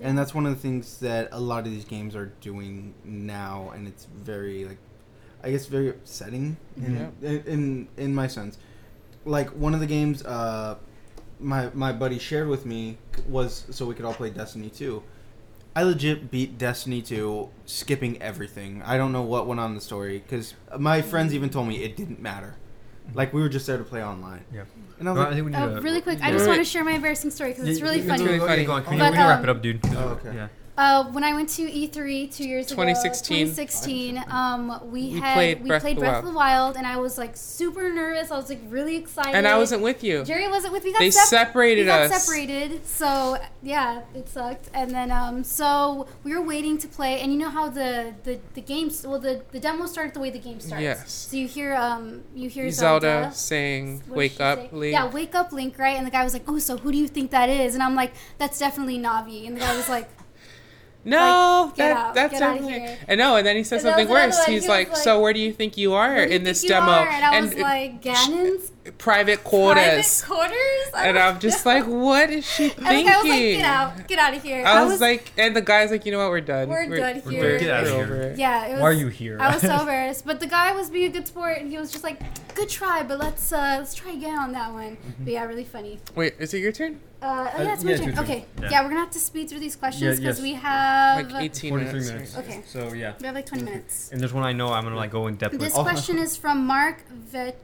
[0.01, 3.71] And that's one of the things that a lot of these games are doing now,
[3.75, 4.79] and it's very like,
[5.43, 8.59] I guess, very upsetting in in, in in my sense.
[9.25, 10.77] Like one of the games, uh,
[11.41, 15.03] my my buddy shared with me was so we could all play Destiny two.
[15.77, 18.83] I legit beat Destiny 2 skipping everything.
[18.85, 21.85] I don't know what went on in the story because my friends even told me
[21.85, 22.57] it didn't matter.
[23.15, 24.45] Like we were just there to play online.
[24.53, 24.65] Yeah.
[24.99, 26.47] And I was Well, I like, think we need Oh, to really quick, I just
[26.47, 28.19] want to share my embarrassing story because it's really funny.
[28.19, 28.65] go- Really go- funny.
[28.65, 28.85] Go on.
[28.85, 29.81] Can you, But, we can wrap um, it up, dude.
[29.97, 30.35] Oh, okay.
[30.35, 30.49] Yeah.
[30.79, 33.49] Uh, when I went to E3 two years 2016.
[33.49, 36.25] ago, 2016, um, we, We had played we Breath played of the Breath Wild.
[36.25, 38.31] of the Wild, and I was like super nervous.
[38.31, 39.35] I was like really excited.
[39.35, 40.25] And I wasn't with you.
[40.25, 40.95] Jerry wasn't with me.
[40.97, 42.23] They sep- separated we got us.
[42.25, 42.87] separated.
[42.87, 44.71] So yeah, it sucked.
[44.73, 48.39] And then um, so we were waiting to play, and you know how the the
[48.55, 50.81] the games well the the demo started the way the game starts.
[50.83, 51.11] Yes.
[51.29, 53.35] So you hear um you hear Zelda, Zelda.
[53.35, 54.69] saying, "Wake up, say?
[54.71, 55.97] Link." Yeah, wake up, Link, right?
[55.99, 57.97] And the guy was like, "Oh, so who do you think that is?" And I'm
[57.97, 60.09] like, "That's definitely Navi." And the guy was like,
[61.09, 62.81] No, Like, get that, out, that's get outta definitely.
[62.87, 62.99] here.
[63.09, 64.37] And no, and then he says And something worse.
[64.39, 64.51] one.
[64.51, 66.45] He's He like, like, "So where do you think you are "Where do you in
[66.45, 70.23] this demo?" are?" And I was it- like, "Ganon's private private quarters.
[70.23, 70.55] quarters."
[70.95, 71.73] I And I'm just know.
[71.73, 74.43] like, "What is she And the thinking?" guy was like, "Get out, get out of
[74.43, 76.31] here." I was, like, and the guy's like, "You know what?
[76.31, 76.69] We're done.
[76.69, 77.59] We're done We're here.
[77.59, 77.61] done.
[77.67, 78.05] Get outta we're here.
[78.05, 78.81] over it." Yeah, it was.
[78.83, 79.39] Why are you here?
[79.41, 81.91] I was so embarrassed, but the guy was being a good sport, and he was
[81.91, 82.21] just like,
[82.55, 85.25] "Good try, but let's uh, let's try again on that one." Mm-hmm.
[85.25, 86.01] But yeah, really funny.
[86.15, 87.01] Wait, is it your turn?
[87.21, 88.15] Uh, oh Uh, yeah, it's my yeah, it's turn.
[88.15, 88.25] your turn.
[88.25, 88.69] Okay, Yeah.
[88.71, 88.83] yeah.
[88.83, 90.43] we're gonna have to speed through these questions Yeah, because yes.
[90.43, 92.13] we have Like 18 43 minutes.
[92.13, 92.39] minutes.
[92.39, 92.63] Okay.
[92.67, 93.15] So yeah.
[93.21, 94.11] we have like 20 minutes.
[94.13, 95.83] And there's one I know I'm gonna like go in depth This with.
[95.83, 97.61] question is from Mark Vet.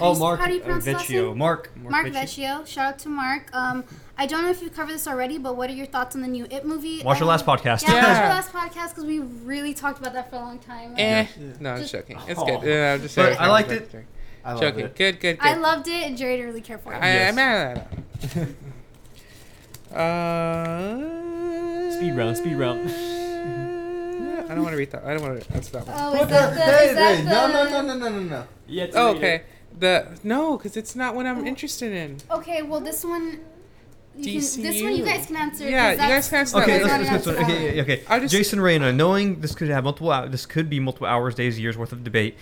[0.00, 1.28] Oh, Mark How do you uh, pronounce his last Vecchio.
[1.28, 1.38] name?
[1.38, 1.70] Mark.
[1.76, 2.14] Mark Vecchio.
[2.62, 2.66] Vecchio.
[2.66, 3.50] Shout out to Mark.
[3.54, 3.84] Um,
[4.16, 6.28] I don't know if you've covered this already, but what are your thoughts on the
[6.28, 7.02] new It movie?
[7.02, 7.82] Watch our last podcast.
[7.82, 8.22] Yeah, watch Yeah.
[8.22, 10.94] our last podcast because we really talked about that for a long time.
[10.96, 11.26] Eh.
[11.38, 11.46] Yeah.
[11.60, 12.18] No, I'm Just- just joking.
[12.28, 12.44] It's Oh.
[12.46, 12.62] good.
[12.68, 13.36] Yeah, I'm just But saying.
[13.38, 13.90] I liked it.
[14.44, 14.80] I love Joking.
[14.86, 14.96] it.
[14.96, 15.46] Good, good, good.
[15.46, 16.96] I loved it, and Jerry didn't really care for it.
[16.96, 17.28] I, Yes.
[17.28, 17.78] I'm mad
[18.22, 18.48] at that.
[19.92, 22.88] Uh, Speed round, speed round.
[22.90, 25.04] I don't want to read that.
[25.04, 25.96] I don't want to answer that one.
[25.98, 26.62] Oh, is that the- the?
[26.62, 27.30] hey, Is that hey, the?
[27.30, 28.44] no, no, no, no, no, no, no.
[28.66, 29.18] Yeah, Oh, read it.
[29.18, 29.42] okay.
[29.78, 32.18] The no, because it's not what I'm interested in.
[32.30, 33.40] Okay, well, this one.
[34.14, 35.66] You can, this one you guys can answer.
[35.68, 38.20] Yeah, you guys can answer that Okay, let's, wanna let's, let's, okay, okay.
[38.20, 41.58] Just- Jason Reyna, knowing this could have multiple, hou- this could be multiple hours, days,
[41.58, 42.36] years worth of debate.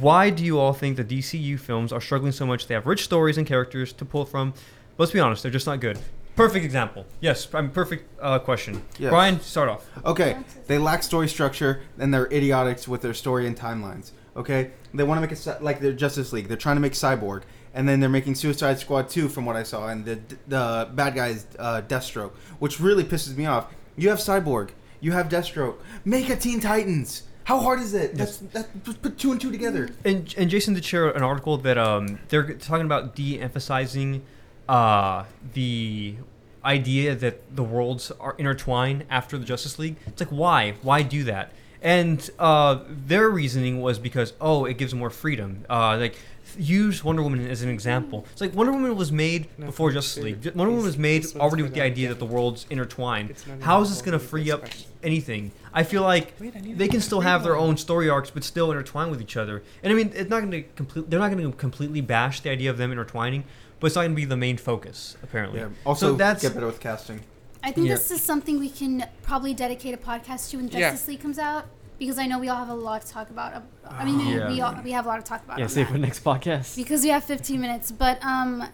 [0.00, 2.66] Why do you all think the DCU films are struggling so much?
[2.66, 4.50] They have rich stories and characters to pull from.
[4.96, 5.98] But let's be honest, they're just not good.
[6.36, 7.06] Perfect example.
[7.20, 8.82] Yes, I'm perfect uh, question.
[8.98, 9.10] Yes.
[9.10, 9.86] Brian, start off.
[10.04, 14.12] Okay, they lack story structure and they're idiotic with their story and timelines.
[14.34, 16.48] Okay, they want to make it like their Justice League.
[16.48, 17.42] They're trying to make Cyborg,
[17.74, 21.14] and then they're making Suicide Squad 2 from what I saw, and the the bad
[21.14, 23.72] guy is uh, Deathstroke, which really pisses me off.
[23.94, 24.70] You have Cyborg,
[25.00, 25.76] you have Deathstroke.
[26.06, 27.24] Make a Teen Titans.
[27.44, 28.14] How hard is it?
[28.14, 28.84] That's that.
[28.84, 29.90] Put put two and two together.
[30.04, 34.22] And, and Jason did share an article that um, they're talking about de-emphasizing
[34.68, 36.16] uh, the
[36.64, 39.96] idea that the worlds are intertwined after the Justice League.
[40.06, 40.74] It's like why?
[40.82, 41.52] Why do that?
[41.80, 45.64] And uh, their reasoning was because oh, it gives more freedom.
[45.68, 46.16] Uh, like
[46.58, 48.26] use Wonder Woman as an example.
[48.32, 50.22] It's like Wonder Woman was made No, before Justice.
[50.22, 50.44] League.
[50.54, 53.34] Wonder Woman was made already with the idea that the worlds intertwined.
[53.60, 54.64] How is this going to free up
[55.02, 55.50] anything?
[55.72, 58.70] I feel like Wait, I they can still have their own story arcs, but still
[58.70, 59.62] intertwine with each other.
[59.82, 61.08] And I mean, it's not going to complete.
[61.10, 63.44] They're not going to completely bash the idea of them intertwining,
[63.82, 65.58] but it's not going to be the main focus apparently.
[65.60, 65.68] Yeah.
[65.84, 67.20] Also, so that's get better with casting.
[67.64, 67.94] I think Yeah.
[67.94, 70.90] this is something we can probably dedicate a podcast to when Yeah.
[70.90, 71.66] Justice League comes out
[71.98, 73.54] because I know we all have a lot to talk about.
[73.54, 73.60] Uh,
[73.90, 74.48] I mean, Yeah.
[74.48, 75.58] we all, we have a lot to talk about.
[75.58, 75.92] Yeah, on save that.
[75.92, 76.76] for the next podcast.
[76.76, 77.90] because we have 15 minutes.
[77.92, 78.64] But um,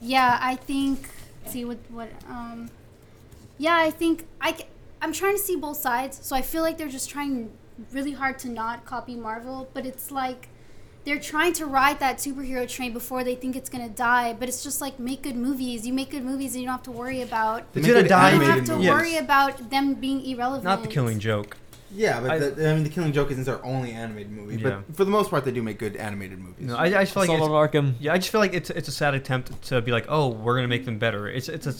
[0.00, 1.08] yeah, I think.
[1.46, 2.70] See what what um,
[3.56, 4.56] yeah, I think I
[5.00, 6.18] I'm trying to see both sides.
[6.22, 7.50] So I feel like they're just trying
[7.92, 10.48] really hard to not copy Marvel, but it's like
[11.08, 14.34] they're trying to ride that superhero train before they think it's gonna die.
[14.38, 15.86] But it's just like make good movies.
[15.86, 17.64] You make good movies, and you don't have to worry about.
[17.74, 18.32] It's Make gonna die.
[18.32, 18.92] You don't have animated to Yes.
[18.92, 20.64] worry about them being irrelevant.
[20.64, 21.56] Not the Killing Joke.
[21.90, 24.56] Yeah, but I- the, I mean, the Killing Joke isn't their only animated movie.
[24.56, 24.82] Yeah.
[24.86, 26.66] But for the most part, they do make good animated movies.
[26.66, 27.94] No, I, I just feel like Assault it's, on Arkham.
[27.98, 30.56] yeah, I just feel like it's it's a sad attempt to be like, oh, we're
[30.56, 31.28] gonna make them better.
[31.28, 31.72] It's it's a,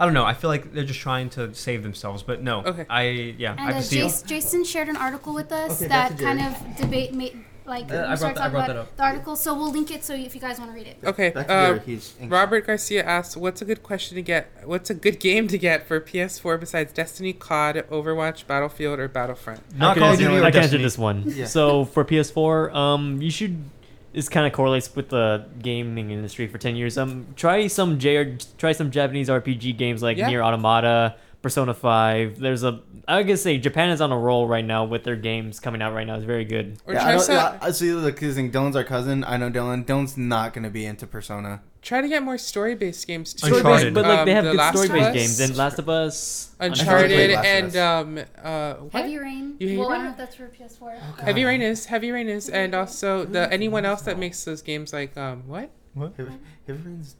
[0.00, 0.24] I don't know.
[0.24, 2.62] I feel like they're just trying to save themselves, but no.
[2.64, 2.86] Okay.
[2.90, 3.02] I
[3.38, 3.96] yeah, I And uh, can see.
[4.00, 7.94] Jason, Jason shared an article with us Okay, that kind of debate, made, like Uh,
[7.94, 8.96] I we brought started that- I talking brought about that up.
[8.96, 9.36] the article.
[9.36, 10.98] So we'll link it so if you guys want to read it.
[11.02, 11.30] Okay.
[11.30, 11.98] Back Uh, Jerry.
[12.28, 14.50] Robert Garcia asks, "What's a good question to get?
[14.64, 19.60] What's a good game to get for PS4 besides Destiny, COD, Overwatch, Battlefield, or Battlefront?"
[19.78, 21.22] Not I can Call of answer, Duty I can answer this one.
[21.26, 21.46] Yeah.
[21.46, 23.64] So for PS4, um, you should.
[24.12, 26.98] This kind of correlates with the gaming industry for ten years.
[26.98, 30.26] Um, try some J try some Japanese RPG games like Yeah.
[30.28, 32.40] Nier Automata, Persona Five.
[32.40, 35.60] There's a I guess say Japan is on a roll right now with their games
[35.60, 36.16] coming out right now.
[36.16, 36.78] It's very good.
[36.86, 38.50] Or yeah, I try, don't, some, yeah, I see the thing.
[38.52, 39.24] Dylan's our cousin.
[39.24, 39.84] I know Dylan.
[39.84, 41.62] Dylan's not going to be into Persona.
[41.82, 43.46] try to get more story-based games too.
[43.46, 43.64] Uncharted.
[43.80, 45.40] Story-based, but like they Um, have The good story-based games.
[45.40, 48.92] And Last of Us, Uncharted, played Last and um, uh, what?
[49.02, 49.56] Heavy Rain.
[49.58, 51.20] You hate well, I don't know if that's for PS4.
[51.20, 54.92] Heavy Rain is Heavy Rain is, and also the anyone else that makes those games
[54.92, 55.70] like um what?
[56.16, 56.32] Heavy,
[56.66, 57.16] Heavy Rain's.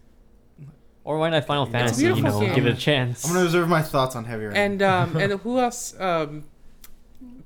[1.10, 2.04] Or why not Final It's a Fantasy?
[2.04, 2.54] You know, game.
[2.54, 3.24] give it a chance.
[3.24, 4.56] I'm going to reserve my thoughts on Heavy Rain.
[4.56, 5.98] And um and who else?
[5.98, 6.44] Um,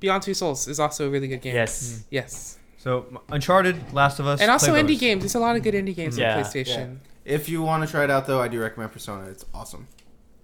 [0.00, 1.54] Beyond Two Souls is also a really good game.
[1.54, 2.04] Yes.
[2.10, 2.58] Yes.
[2.76, 5.22] So Uncharted, Last of Us, And also indie games.
[5.22, 6.36] There's a lot of good indie games Yeah.
[6.36, 6.98] on PlayStation.
[7.24, 9.24] if you want to try it out, though, I do recommend Persona.
[9.30, 9.88] It's awesome.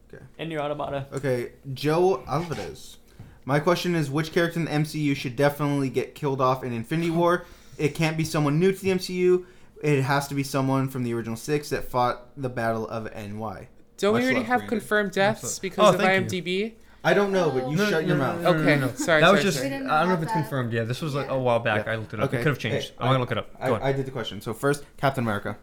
[0.08, 0.24] Okay.
[0.38, 1.06] And your Automata.
[1.12, 2.96] Okay, Joe Alvarez.
[3.44, 7.10] My question is which character in the MCU should definitely get killed off in Infinity
[7.10, 7.44] War?
[7.76, 9.44] It can't be someone new to the MCU.
[9.82, 13.68] It has to be someone from the original six that fought the Battle of NY.
[13.96, 14.68] Don't Much we already love, have Brandon.
[14.68, 16.42] confirmed deaths because Oh, of thank you.
[16.42, 16.72] IMDb?
[17.02, 18.40] I don't know, but you No, shut no, your no, mouth.
[18.42, 18.92] no, no, Okay, no, no.
[18.94, 19.20] sorry.
[19.22, 19.56] That sorry, was just.
[19.58, 19.70] We sorry.
[19.70, 20.40] didn't I don't know if it's that.
[20.42, 20.72] confirmed.
[20.74, 21.86] Yeah, this was like a while back.
[21.86, 21.92] Yeah.
[21.92, 22.28] I looked it up.
[22.28, 22.38] Okay.
[22.38, 22.88] It could have changed.
[22.90, 23.52] Hey, I'm I- gonna look it up.
[23.54, 23.82] Go I, ahead.
[23.82, 24.40] I did the question.
[24.42, 25.56] So first, Captain America.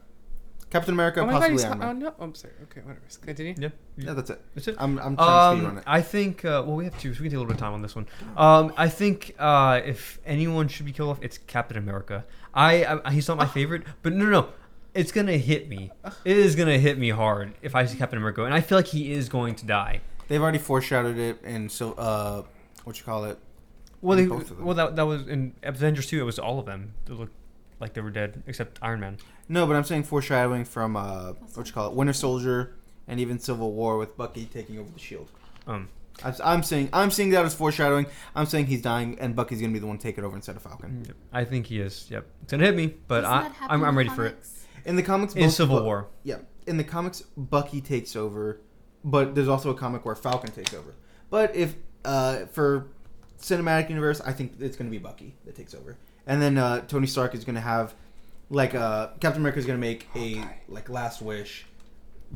[0.69, 1.99] Captain America, Oh my god, possibly he's Iron oh Man.
[1.99, 2.53] no, I'm sorry.
[2.63, 2.99] Okay, whatever.
[3.21, 3.55] Continue.
[3.57, 3.69] Yeah.
[3.97, 4.41] Yeah, that's it.
[4.53, 4.75] That's it.
[4.79, 5.83] I'm, I'm trying to speedrun Um, it.
[5.87, 6.43] I think.
[6.43, 7.81] Uh, well, we have two, so we can take a little bit of time on
[7.81, 8.05] this one.
[8.35, 12.25] Um, I think uh, if anyone should be killed off, it's Captain America.
[12.57, 14.49] I, I he's not my favorite, but no, no, no,
[14.93, 15.91] it's gonna hit me.
[16.25, 18.87] It is gonna hit me hard if I see Captain America, and I feel like
[18.87, 20.01] he is going to die.
[20.27, 22.43] They've already foreshadowed it and so uh,
[22.83, 23.37] what you call it?
[24.01, 24.65] Well, they, Both of them.
[24.65, 26.19] well, that, that was in Avengers two.
[26.19, 26.93] It was all of them.
[27.05, 27.33] They looked
[27.79, 29.17] like they were dead, except Iron Man.
[29.49, 32.75] No, but I'm saying foreshadowing from uh, what you call it, Winter Soldier,
[33.07, 35.29] and even Civil War with Bucky taking over the Shield.
[35.67, 35.89] Um,
[36.23, 38.05] I'm, I'm saying I'm seeing that as foreshadowing.
[38.35, 40.55] I'm saying he's dying, and Bucky's gonna be the one to take it over instead
[40.55, 41.03] of Falcon.
[41.07, 42.07] yep, I think he is.
[42.09, 44.37] Yep, it's gonna hit me, but Doesn't I, I'm, I'm the ready for it.
[44.85, 48.61] In the comics, In both Civil Bu- War, yeah, in the comics, Bucky takes over,
[49.03, 50.95] but there's also a comic where Falcon takes over.
[51.29, 52.87] But if uh, for
[53.39, 57.07] cinematic universe, I think it's gonna be Bucky that takes over, and then uh, Tony
[57.07, 57.93] Stark is gonna have
[58.49, 61.65] like uh, Captain America is gonna make a like Last Wish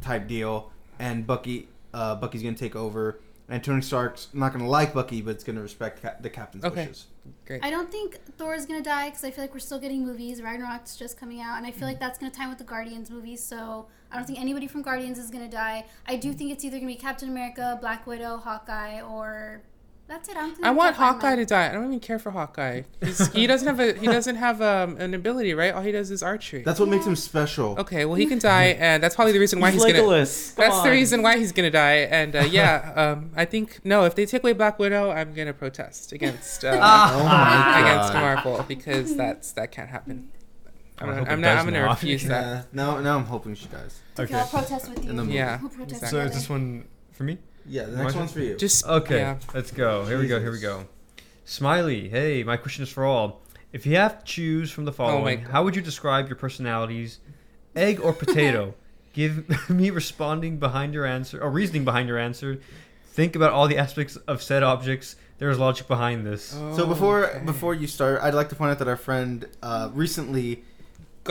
[0.01, 3.19] type deal, and Bucky uh, Bucky's gonna take over,
[3.49, 6.87] and Tony Stark's not gonna like Bucky, but it's gonna respect ca- the captain's Okay.
[6.87, 7.07] wishes.
[7.45, 7.63] Great.
[7.63, 10.41] I don't think Thor is gonna die because I feel like we're still getting movies.
[10.41, 11.91] Ragnarok's just coming out, and I feel Mm.
[11.91, 13.43] like that's gonna time with the Guardians movies.
[13.43, 15.85] So I don't think anybody from Guardians is gonna die.
[16.07, 19.61] I do think it's either gonna be Captain America, Black Widow, Hawkeye, or
[20.11, 20.35] that's it.
[20.35, 21.37] I don't I want gonna be Iron Hawkeye Man.
[21.37, 21.69] to die.
[21.69, 22.81] I don't even care for Hawkeye.
[23.33, 25.73] He doesn't have a he doesn't have um, an ability, right?
[25.73, 26.63] All he does is archery.
[26.63, 27.79] That's what makes him special.
[27.79, 29.99] Okay, well he can die, and that's probably the reason why he's, gonna.
[29.99, 30.55] Legolas.
[30.55, 34.03] Come That's the reason why he's gonna die, and uh, yeah, um, I think no.
[34.03, 38.21] If they take away Black Widow, I'm gonna protest against uh, Oh against God.
[38.21, 40.29] Marvel because that's that can't happen.
[40.99, 41.57] I'm, I not, hope I'm not.
[41.57, 41.89] I'm gonna now.
[41.89, 42.43] refuse that.
[42.43, 42.63] Yeah.
[42.73, 44.01] Now, now I'm hoping she dies.
[44.19, 45.27] Okay, I'll protest with In the you.
[45.27, 45.33] movie.
[45.33, 46.19] Yeah, We'll protest exactly.
[46.19, 47.37] So is this one for me?
[47.65, 48.55] Yeah, the next one's for you.
[48.57, 49.37] Just Okay, Yeah.
[49.53, 50.05] let's go.
[50.05, 50.39] Here we go.
[50.39, 50.85] Here we go.
[51.45, 53.41] Smiley, hey, my question is for all.
[53.73, 55.51] If you have to choose from the following, God.
[55.51, 57.19] how would you describe your personalities?
[57.75, 58.73] Egg or potato?
[59.13, 62.59] Give me responding behind your answer or reasoning behind your answer.
[63.05, 65.15] Think about all the aspects of said objects.
[65.37, 66.43] There is logic behind this.
[66.75, 67.45] So before Okay.
[67.45, 70.63] before you start, I'd like to point out that our friend uh, recently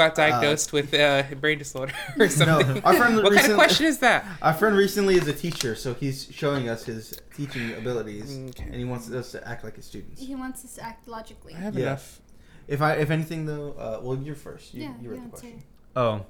[0.02, 2.82] got diagnosed with uh, brain disorder or no, something.
[2.84, 4.24] our friend what kind of question is that?
[4.40, 8.64] Our friend recently is a teacher, so he's showing us his teaching abilities, Okay.
[8.64, 10.20] and he wants us to act like his students.
[10.20, 11.54] He wants us to act logically.
[11.54, 11.86] I have Yeah.
[11.88, 12.20] enough.
[12.66, 14.74] If I, if anything though, uh, well, you're first.
[14.74, 15.62] You, yeah, you read yeah, the question.
[15.96, 16.24] Oh,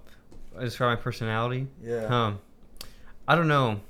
[0.59, 1.67] describe my personality?
[1.83, 2.09] Yeah.
[2.09, 2.33] Huh.
[3.29, 3.81] I don't know.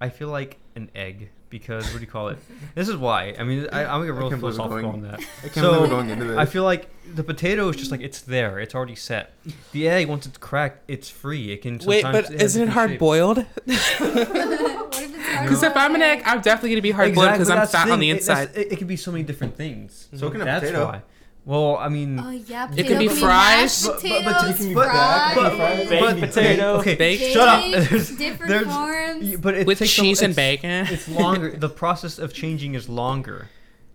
[0.00, 2.38] I feel like an egg because what do you call it?
[2.74, 3.34] This is why.
[3.38, 5.20] I mean, I, I'm gonna get I real can't believe we're philosophical going- on that.
[5.20, 6.36] I can't So, believe we're going into this.
[6.38, 8.58] I feel like the potato is just like it's there.
[8.58, 9.32] It's already set.
[9.72, 11.52] The egg, once it's cracked, it's free.
[11.52, 11.78] It can.
[11.78, 12.98] Wait, sometimes but has isn't it hard shape.
[13.00, 13.38] boiled?
[13.66, 16.22] what if it's hard Because if I'm an egg.
[16.24, 18.50] I'm definitely gonna be hard boiled because I'm that's fat on the It- inside.
[18.54, 20.08] It, it can be so many different things.
[20.14, 20.84] So can a that's potato.
[20.86, 21.02] why.
[21.48, 23.86] Well, I mean, Oh yeah, It could be potato fries.
[23.86, 26.64] mashed But- but- but potatoes, you can be fries, back, but- Baked potato.
[26.80, 27.22] Okay, Baked.
[27.32, 27.62] shut up.
[27.72, 29.36] There's- different there's- forms.
[29.40, 30.86] but it With takes a- cheese and bacon.
[30.90, 31.50] It's longer.
[31.56, 33.48] the process of changing is longer,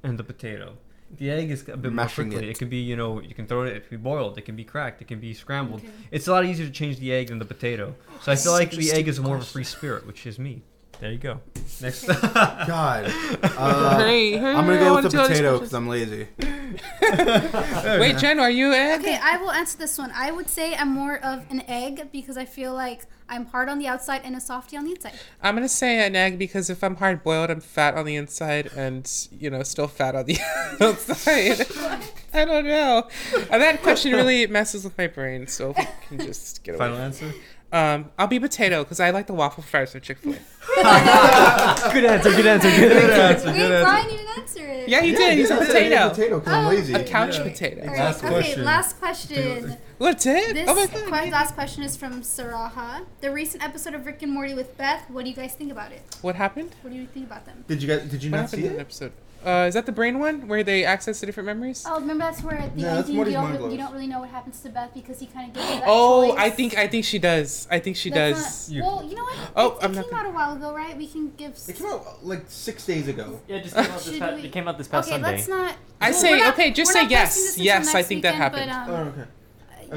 [0.03, 0.77] in the potato.
[1.15, 2.47] The egg is a bit more Mashing quickly.
[2.47, 2.51] It.
[2.53, 2.57] it.
[2.57, 3.73] can be, you know, you can throw it.
[3.77, 4.35] It can be boiled.
[4.39, 4.99] It can be cracked.
[5.03, 5.81] It can be scrambled.
[5.81, 5.91] Okay.
[6.09, 7.93] It's a lot easier to change the egg than the potato.
[8.23, 10.63] So I feel like the egg is more of a free spirit, which is me.
[10.99, 11.39] There you go.
[11.81, 12.05] Next.
[12.07, 13.11] God.
[13.55, 15.59] Uh, Hurry, hurry, I'm gonna I go wanna with the do all these potato questions.
[15.59, 16.27] because I'm lazy.
[17.99, 19.01] Wait, Jen, are you egg?
[19.01, 20.11] Okay, I will answer this one.
[20.15, 23.77] I would say I'm more of an egg because I feel like I'm hard on
[23.79, 25.13] the outside and a softy on the inside.
[25.41, 28.71] I'm gonna say an egg because if I'm hard boiled, I'm fat on the inside
[28.75, 30.37] and you know still fat on the
[30.81, 31.65] outside.
[32.33, 33.07] I don't know.
[33.51, 35.47] And that question really messes with my brain.
[35.47, 36.79] So if we can just get away.
[36.79, 37.33] Final answer.
[37.73, 40.35] Um, I'll be potato because I like the waffle fries from Chick Fil A.
[41.91, 42.29] good answer.
[42.31, 42.69] Good answer.
[42.69, 43.21] Good Good answer.
[43.21, 43.47] answer.
[43.47, 43.83] Wait, Good answer.
[43.83, 44.89] Brian, you didn't answer it.
[44.89, 45.37] Yeah, you did.
[45.39, 46.09] He's a potato.
[46.09, 46.69] Potato because I'm Oh.
[46.69, 46.93] lazy.
[46.93, 47.43] A couch Yeah.
[47.43, 47.81] potato.
[47.81, 48.63] All right, Last okay, question.
[48.63, 49.77] last question.
[49.97, 50.53] What's it?
[50.53, 51.29] This oh my que- god.
[51.31, 53.05] last question is from Saraha.
[53.21, 55.09] The recent episode of Rick and Morty with Beth.
[55.09, 56.01] What do you guys think about it?
[56.21, 56.75] What happened?
[56.83, 57.63] What do you think about them?
[57.67, 58.03] Did you guys?
[58.09, 58.81] Did you What not see in that it?
[58.81, 59.11] episode?
[59.45, 61.83] Uh, is that the brain one where they access the different memories?
[61.87, 64.21] Oh, remember that's where at the No, end that's you don't, you don't really know
[64.21, 66.39] what happens to Beth because he kind of gives her that Oh, choice.
[66.39, 67.67] I think I think she does.
[67.69, 68.69] I think she That's does.
[68.69, 69.37] not- You- well, you know what?
[69.55, 70.97] Oh, it, it I'm came not gonna- out a while ago, right?
[70.97, 71.57] We can give.
[71.67, 73.39] It came out like six days ago.
[73.47, 75.15] Yeah, it just came out this Should past, we- it came out this past okay,
[75.21, 75.37] Sunday.
[75.37, 75.75] let's not.
[75.99, 77.33] I well, say- not- okay, just say yes.
[77.35, 78.71] posting this until Yes, I next think that happened.
[78.71, 79.21] But, Oh, um, okay.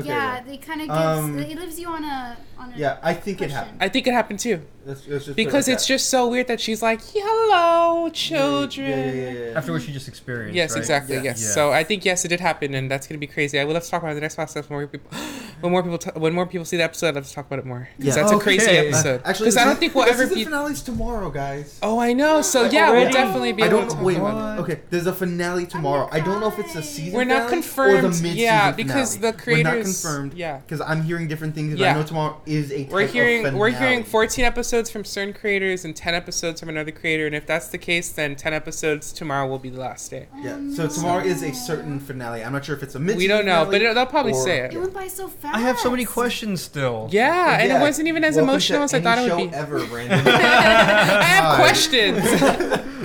[0.01, 0.43] Okay, yeah, yeah.
[0.43, 1.01] they kind of gives.
[1.01, 2.77] Um, it leaves you on a on a.
[2.77, 3.79] Yeah, I think it happened.
[3.81, 4.63] I think it happened too.
[4.85, 8.97] Let's, let's just Because like it's just so weird that she's like, "Hello, children." Yeah,
[9.07, 9.59] yeah, yeah, yeah.
[9.59, 10.55] After what she just experienced.
[10.55, 10.79] Yes, right?
[10.79, 11.17] exactly.
[11.17, 11.23] Yeah.
[11.23, 11.43] Yes.
[11.43, 11.49] Yeah.
[11.49, 13.59] So I think yes, it did happen, and that's gonna be crazy.
[13.59, 14.69] I would love to talk about it in the next podcast.
[14.71, 15.11] When more people,
[15.61, 17.59] when more people, t- when more people see the episode, I'd love to talk about
[17.59, 17.89] it more.
[17.99, 18.23] Because Yeah.
[18.23, 19.23] that's a crazy episode.
[19.25, 20.45] Uh, actually, Because I don't think we'll ever is the be.
[20.45, 21.79] finale's tomorrow, guys.
[21.83, 22.43] Oh, I know.
[22.43, 23.95] So yeah, we'll definitely be I don't to know.
[23.95, 24.63] talk Wait, about it.
[24.63, 24.81] okay.
[24.91, 26.09] There's a finale tomorrow.
[26.13, 27.13] I don't know if it's a season.
[27.15, 27.99] We're not confirmed.
[27.99, 29.33] Or the mid-season yeah, because finale.
[29.33, 29.65] the creators.
[29.73, 30.35] We're not confirmed.
[30.35, 30.59] Yeah.
[30.59, 31.71] Because I'm hearing different things.
[31.73, 31.91] And Yeah.
[31.91, 32.85] I know tomorrow is a.
[32.85, 36.69] We're type of hearing we're hearing 14 episodes from certain creators and 10 episodes from
[36.69, 40.11] another creator, and if that's the case, then 10 episodes tomorrow will be the last
[40.11, 40.29] day.
[40.41, 40.59] Yeah.
[40.75, 42.43] So tomorrow is a certain finale.
[42.45, 43.17] I'm not sure if it's a mid.
[43.17, 44.79] We don't know, but it, they'll probably or- say It it.
[44.79, 45.57] went by so fast.
[45.57, 47.09] I have so many questions still.
[47.11, 49.57] Yeah, and it wasn't even as emotional as I thought it would be.
[49.57, 50.27] Ever, Brandon.
[50.27, 52.19] I have questions.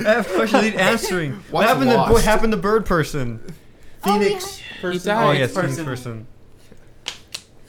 [0.05, 1.33] I have questions I need answering.
[1.51, 3.39] what happened to what happened to Bird Person?
[4.03, 5.07] Oh, we Phoenix person.
[5.07, 5.27] died.
[5.27, 5.85] Oh yes, Phoenix Person.
[5.85, 6.27] Person.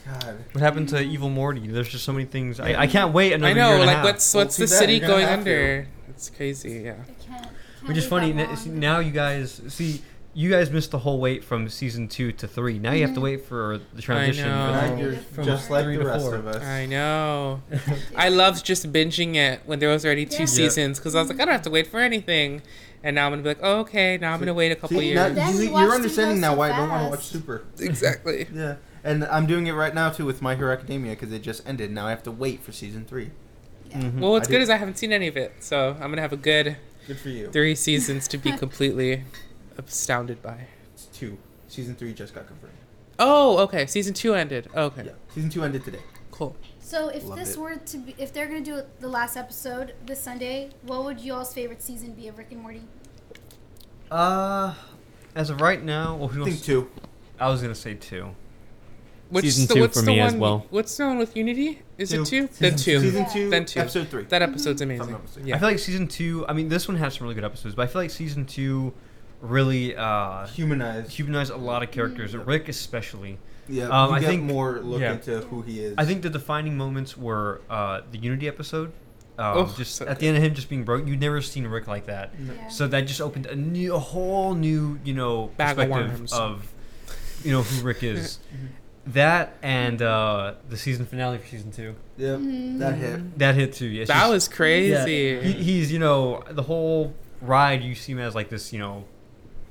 [0.05, 0.36] God.
[0.53, 1.66] What happened to Evil Morty?
[1.68, 2.59] There's just so many things.
[2.61, 4.05] I, I can't wait another I year know, and a like half.
[4.05, 5.86] what's what's too the bad, city you're gonna going have under?
[6.11, 6.92] It's crazy, yeah.
[6.92, 7.48] I can't, can't
[7.88, 8.32] Which is wait funny.
[8.32, 8.78] that n- see, long.
[8.80, 10.03] Now you guys see.
[10.34, 12.78] You guys missed the whole wait from season two to three.
[12.78, 13.24] Now you have to Mhm.
[13.24, 14.48] wait for the transition.
[14.48, 14.72] know.
[14.72, 16.34] from- Now you're From just like three the to rest four.
[16.36, 16.62] of us.
[16.64, 17.61] I know.
[18.16, 20.46] I loved just binging it when there was already two Yeah.
[20.46, 22.62] seasons because I was like, I don't have to wait for anything.
[23.05, 25.09] And now I'm gonna be like, oh, okay, now I'm gonna wait a couple See,
[25.09, 25.16] years.
[25.16, 27.11] now Then we you, watched you're it understanding go now why I don't want to
[27.11, 27.30] watch fast.
[27.32, 27.62] Super.
[27.80, 28.46] exactly.
[28.55, 31.66] Yeah, and I'm doing it right now too with My Hero Academia because it just
[31.68, 31.90] ended.
[31.90, 33.30] Now I have to wait for season three.
[33.90, 33.98] Yeah.
[34.03, 34.20] Mhm.
[34.20, 36.22] Well, what's I good did- is I haven't seen any of it, so I'm gonna
[36.22, 36.76] have a good
[37.07, 37.48] Good for you.
[37.50, 39.24] three seasons to be completely
[39.78, 40.66] astounded by.
[40.94, 41.38] It's two.
[41.68, 42.72] Season three just got confirmed.
[43.18, 43.86] Oh, okay.
[43.86, 44.68] Season two ended.
[44.74, 45.12] Okay, Yeah.
[45.34, 46.00] Season two ended today.
[46.30, 46.57] cool.
[46.80, 47.59] So if Loved this it.
[47.59, 51.53] were to be, if they're gonna do the last episode this Sunday, what would y'all's
[51.55, 52.82] favorite season be of Rick and Morty?
[54.11, 54.74] Uh,
[55.34, 56.90] as of right now, well, who I think two.
[57.40, 58.34] I was gonna say two.
[59.33, 60.66] Which Season the, two what's for the me as well.
[60.70, 61.80] What's the one with Unity?
[61.99, 62.22] Is Two.
[62.22, 62.49] it two?
[62.59, 63.01] Then two.
[63.01, 63.49] Season two.
[63.51, 63.80] Then two.
[63.80, 64.24] Episode three.
[64.24, 65.11] That episode's amazing.
[65.11, 65.49] not mistaken.
[65.49, 65.57] Yeah.
[65.57, 66.45] I feel like season two.
[66.49, 68.93] I mean, this one has some really good episodes, but I feel like season two
[69.41, 71.11] really uh, Humanized.
[71.12, 72.37] humanized a lot of characters.
[72.37, 73.39] Rick especially.
[73.68, 73.85] Yeah.
[73.89, 75.12] Um, you I get think- more look yeah.
[75.14, 75.95] into who he is.
[75.97, 78.93] I think the defining moments were uh, the Unity episode.
[79.39, 81.66] Um, Oh, just so at the end of him just being broke, you'd never seen
[81.66, 82.33] Rick like that.
[82.39, 82.68] Yeah.
[82.68, 86.33] So that just opened a new, a whole new, you know, Bag perspective worms.
[86.35, 86.70] of,
[87.43, 88.39] you know, who Rick is.
[89.07, 91.94] that and uh, the season finale for season two.
[92.18, 92.38] Yep.
[92.78, 93.38] That hit.
[93.38, 93.86] That hit too.
[93.86, 94.55] Yes, that was Yeah.
[94.57, 95.40] crazy.
[95.40, 99.05] He, he's you know the whole ride you see him as like this you know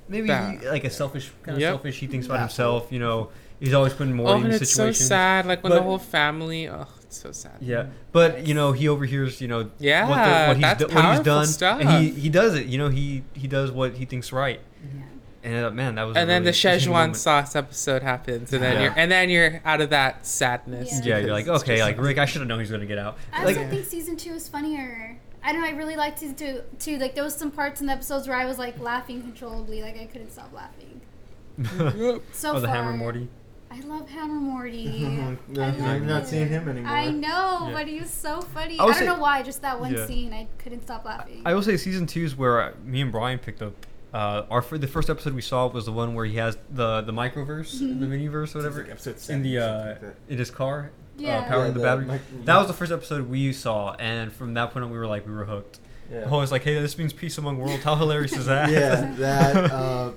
[0.09, 1.71] maybe That- he- like a selfish kind of Yep.
[1.71, 2.73] selfish he thinks about Asshole.
[2.79, 3.29] himself you know
[3.61, 5.45] he's always putting more oh, in and these it's so situations sad.
[5.45, 6.67] Like when the But- whole family.
[6.67, 7.53] Oh, it's so sad.
[7.61, 10.86] yeah but you know he overhears you know Yeah, what, the, what he's that's do-
[10.88, 11.79] what he's powerful done stuff.
[11.79, 15.01] and he he does it you know he he does what he thinks right Yeah.
[15.43, 18.61] And uh, man that was And then really the interesting Szechuan sauce episode happens, and
[18.63, 18.81] then Yeah.
[18.83, 21.01] you're and then you're out of that sadness.
[21.03, 21.17] Yeah.
[21.17, 23.17] yeah you're like okay like Rick I should have known he was gonna get out
[23.33, 25.17] I like also think season two is funnier.
[25.43, 25.67] I don't know.
[25.67, 26.61] I really liked season two.
[26.79, 29.81] Too like there was some parts in the episodes where I was like laughing controllably,
[29.81, 31.01] like I couldn't stop laughing.
[32.31, 33.27] So oh the far, Hammer Morty
[33.73, 35.05] I love Hammer Morty.
[35.57, 36.91] I you're not seeing him anymore.
[36.91, 37.73] I know, Yeah.
[37.73, 38.77] but he was so funny.
[38.77, 39.43] I I, don't say- know why.
[39.43, 40.05] Just that one Yeah.
[40.07, 41.41] scene, I couldn't stop laughing.
[41.45, 43.73] I will say season two is where uh, me and Brian picked up.
[44.14, 47.01] Uh, our fir- the first episode we saw was the one where he has the
[47.01, 50.16] the microverse, the miniverse, whatever, Episode in the something uh, like that.
[50.28, 51.38] in his car, Yeah.
[51.39, 52.05] uh, powering Yeah, the, the battery.
[52.05, 55.07] mic- that was the first episode we saw, and from that point on, we were
[55.07, 55.80] like, we were hooked.
[56.12, 56.28] Yeah.
[56.30, 57.86] Oh, it's like, hey, this means peace among worlds.
[57.86, 58.70] How hilarious is that?
[58.70, 59.72] yeah, that.
[59.72, 60.12] Uh,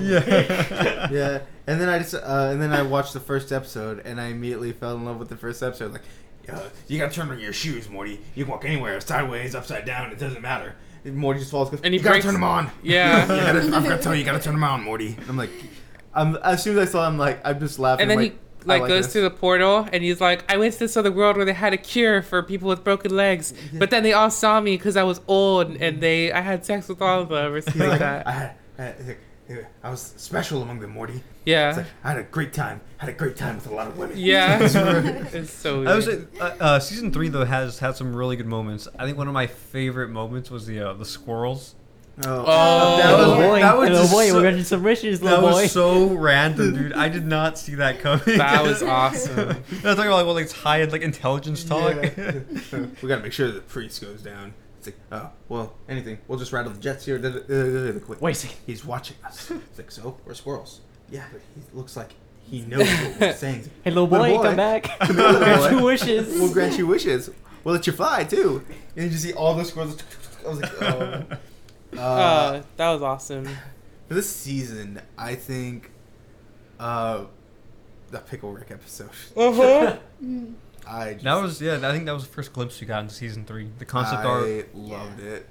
[0.00, 1.08] yeah.
[1.10, 4.26] yeah, and then I just uh, and then I watched the first episode, and I
[4.26, 5.92] immediately fell in love with the first episode.
[5.92, 6.02] Like,
[6.46, 8.20] "Yeah, you gotta turn on your shoes, Morty.
[8.36, 10.12] You can walk anywhere, sideways, upside down.
[10.12, 10.74] It doesn't matter.
[11.14, 11.70] Morty just falls.
[11.70, 12.70] Goes, And he you gotta breaks- turn them on.
[12.82, 13.22] Yeah.
[13.22, 15.16] You gotta, I'm gonna tell you, you gotta turn them on, Morty.
[15.18, 15.50] And I'm like,
[16.14, 18.02] I'm as soon as I saw him, like I'm just laughing.
[18.02, 18.38] And then like, he
[18.72, 19.12] I like goes this.
[19.12, 21.72] to the portal, and he's like, "I went to this other world where they had
[21.72, 25.04] a cure for people with broken legs, but then they all saw me because I
[25.04, 28.22] was old, and they I had sex with all of them or something like I
[28.24, 29.16] that." had, I, had,
[29.82, 31.14] I was special among them, Morty.
[31.14, 32.80] It's Yeah, like, I had a great time.
[32.98, 34.16] Had a great time with a lot of women.
[34.18, 34.58] yeah,
[35.32, 35.76] it's so.
[35.80, 35.88] Weird.
[35.88, 38.88] I was uh, uh, season three though has had some really good moments.
[38.98, 41.74] I think one of my favorite moments was the uh, the squirrels.
[42.24, 44.82] Oh, Oh, that was, little boy, that was little boy, so- we're gonna do some
[44.82, 45.62] wishes, That little boy.
[45.64, 46.92] was so random, dude.
[46.94, 48.38] I did not see that coming.
[48.38, 49.38] that was awesome.
[49.38, 51.94] I was talking about like, well, like it's high end like intelligence talk.
[51.94, 52.40] Yeah.
[53.02, 54.54] we gotta make sure the priest goes down.
[54.86, 56.18] It's like, oh, well, anything.
[56.28, 57.18] We'll just rattle the jets here.
[58.08, 58.56] Wait, Wait a second.
[58.66, 59.50] He's watching us.
[59.50, 60.16] It's like, so?
[60.24, 60.80] We're squirrels.
[61.10, 62.10] Yeah, but he looks like
[62.48, 63.70] he knows what we're saying.
[63.84, 64.42] Hey, little boy, Little boy.
[64.44, 65.00] come back.
[65.08, 65.70] Little Grant boy.
[65.70, 66.34] your wishes.
[66.40, 67.30] We'll grant you wishes.
[67.64, 68.64] We'll let you fly, too.
[68.94, 69.98] And you just see all the squirrels.
[70.44, 71.24] I was like, oh.
[71.96, 73.46] Uh, Uh, that was awesome.
[74.08, 75.90] for this season, I think
[76.78, 77.24] uh,
[78.10, 79.10] the Pickle Rick episode.
[79.36, 79.96] Uh-huh.
[80.86, 81.76] I just, That was yeah.
[81.76, 83.68] I think that was the first glimpse we got into season three.
[83.78, 84.44] The concept art.
[84.44, 85.46] I loved it.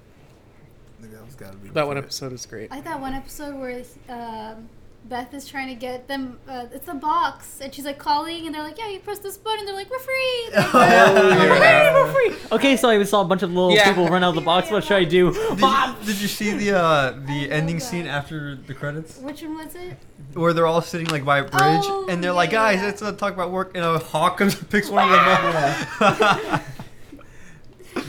[1.02, 2.72] That was gotta be That one episode was great.
[2.72, 4.70] I like that one episode where um,
[5.08, 6.39] Beth is trying to get them.
[6.47, 9.38] Uh, it's a box, and she's like calling, and they're like, "Yeah, you press this
[9.38, 11.93] button." And they're like, "We're free." Like, Oh, yeah.
[11.93, 12.36] We're free.
[12.51, 13.88] Okay, so I saw a bunch of little Yeah.
[13.89, 14.72] people run out of the box.
[14.72, 15.32] What should I do?
[15.32, 19.43] Did you, did you see the uh, the ending love scene after the credits Which
[19.43, 19.97] one was it?
[20.34, 22.86] where they're all sitting like by a bridge Oh, and they're yeah, like, guys, yeah.
[22.86, 23.72] let's uh, talk about work.
[23.76, 26.62] And a hawk comes and picks one of them up.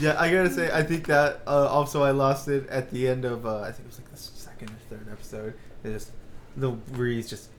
[0.01, 3.23] Yeah, I gotta say, I think that uh, also I lost it at the end
[3.23, 5.53] of uh, I think it was like the second or third episode.
[5.83, 6.11] It just
[6.57, 7.49] the breeze just.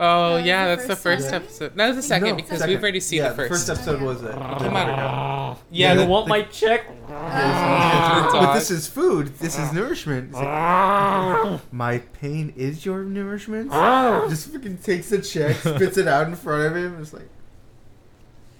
[0.00, 1.42] Oh yeah, the that's the first first one?
[1.42, 1.76] episode.
[1.76, 2.74] No, the second No, because second.
[2.74, 3.68] we've already seen yeah, the first.
[3.70, 4.06] episode yeah.
[4.06, 4.86] was uh, Come on.
[4.88, 6.86] Yeah, Yeah, you the- want the- my check?
[7.08, 9.28] but this is food.
[9.38, 10.30] This is nourishment.
[10.30, 13.70] It's like, my pain is your nourishment.
[13.70, 17.00] Just freaking takes the check, spits it out in front of him.
[17.00, 17.28] It's like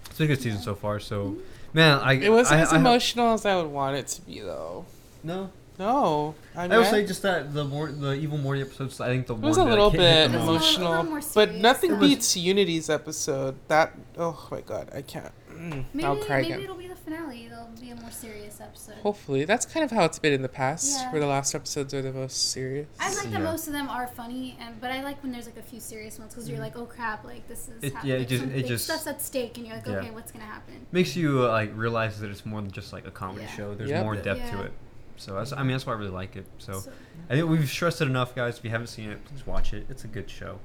[0.06, 1.00] It's been a good season so far.
[1.00, 1.36] So,
[1.72, 4.40] man, I It wasn't I, as I- emotional as I would want it to be,
[4.40, 4.84] though.
[5.24, 5.50] No,
[5.82, 9.00] No, I, mean, I would say just that the more the evil Morty episodes.
[9.00, 10.78] I think the it was a little bit the It was a most.
[10.78, 13.56] little- emotional, but nothing It was- beats Unity's episode.
[13.68, 15.32] That oh my god, I can't.
[15.50, 16.60] Mm, Maybe I'll cry maybe again.
[16.64, 17.46] it'll be the finale.
[17.48, 18.94] There'll be a more serious episode.
[19.02, 21.12] Hopefully, that's kind of how it's been in the past, Yeah.
[21.12, 22.86] where the last episodes are the most serious.
[23.00, 25.56] I like that most of them are funny, and but I like when there's like
[25.58, 28.18] a few serious ones because you're like, oh crap, like this is It- yeah, it
[28.20, 29.94] like, just- it just- stuff's at stake, and you're like, Yeah.
[29.96, 30.86] okay, what's gonna happen?
[30.92, 33.56] Makes you uh, like realize that it's more than just like a comedy Yeah.
[33.56, 33.74] show.
[33.74, 34.04] There's Yep.
[34.04, 34.72] more depth to it.
[35.16, 36.46] So that's, I mean, that's why I really like it.
[36.58, 36.92] So So-
[37.30, 38.58] I think we've stressed it enough, guys.
[38.58, 39.86] If you haven't seen it, please watch it.
[39.88, 40.58] It's a good show.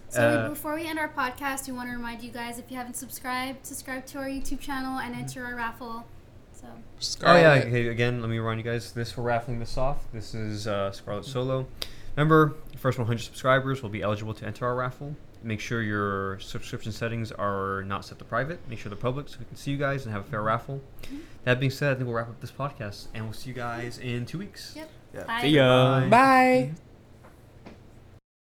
[0.10, 2.78] So Uh, before we end our podcast, we want to remind you guys if you
[2.78, 6.06] haven't subscribed, subscribe to our YouTube channel and enter our raffle.
[6.54, 6.68] So
[7.26, 7.62] Oh yeah.
[7.66, 8.94] Okay, again, let me remind you guys.
[8.94, 10.10] This we're raffling this off.
[10.14, 11.68] This is uh, Scarlett Solo.
[12.16, 15.16] Remember, the first 100 subscribers will be eligible to enter our raffle.
[15.44, 18.60] Make sure your subscription settings are not set to private.
[18.70, 20.48] Make sure they're public so we can see you guys and have a fair mm-hmm.
[20.48, 20.82] raffle.
[21.44, 23.98] That being said, I think we'll wrap up this podcast and we'll see you guys
[24.00, 24.74] in two weeks.
[24.76, 24.90] yep.
[25.14, 25.24] Yeah.
[25.24, 25.42] Bye.
[25.42, 26.00] See ya.
[26.02, 26.10] Bye.
[26.10, 26.72] Bye.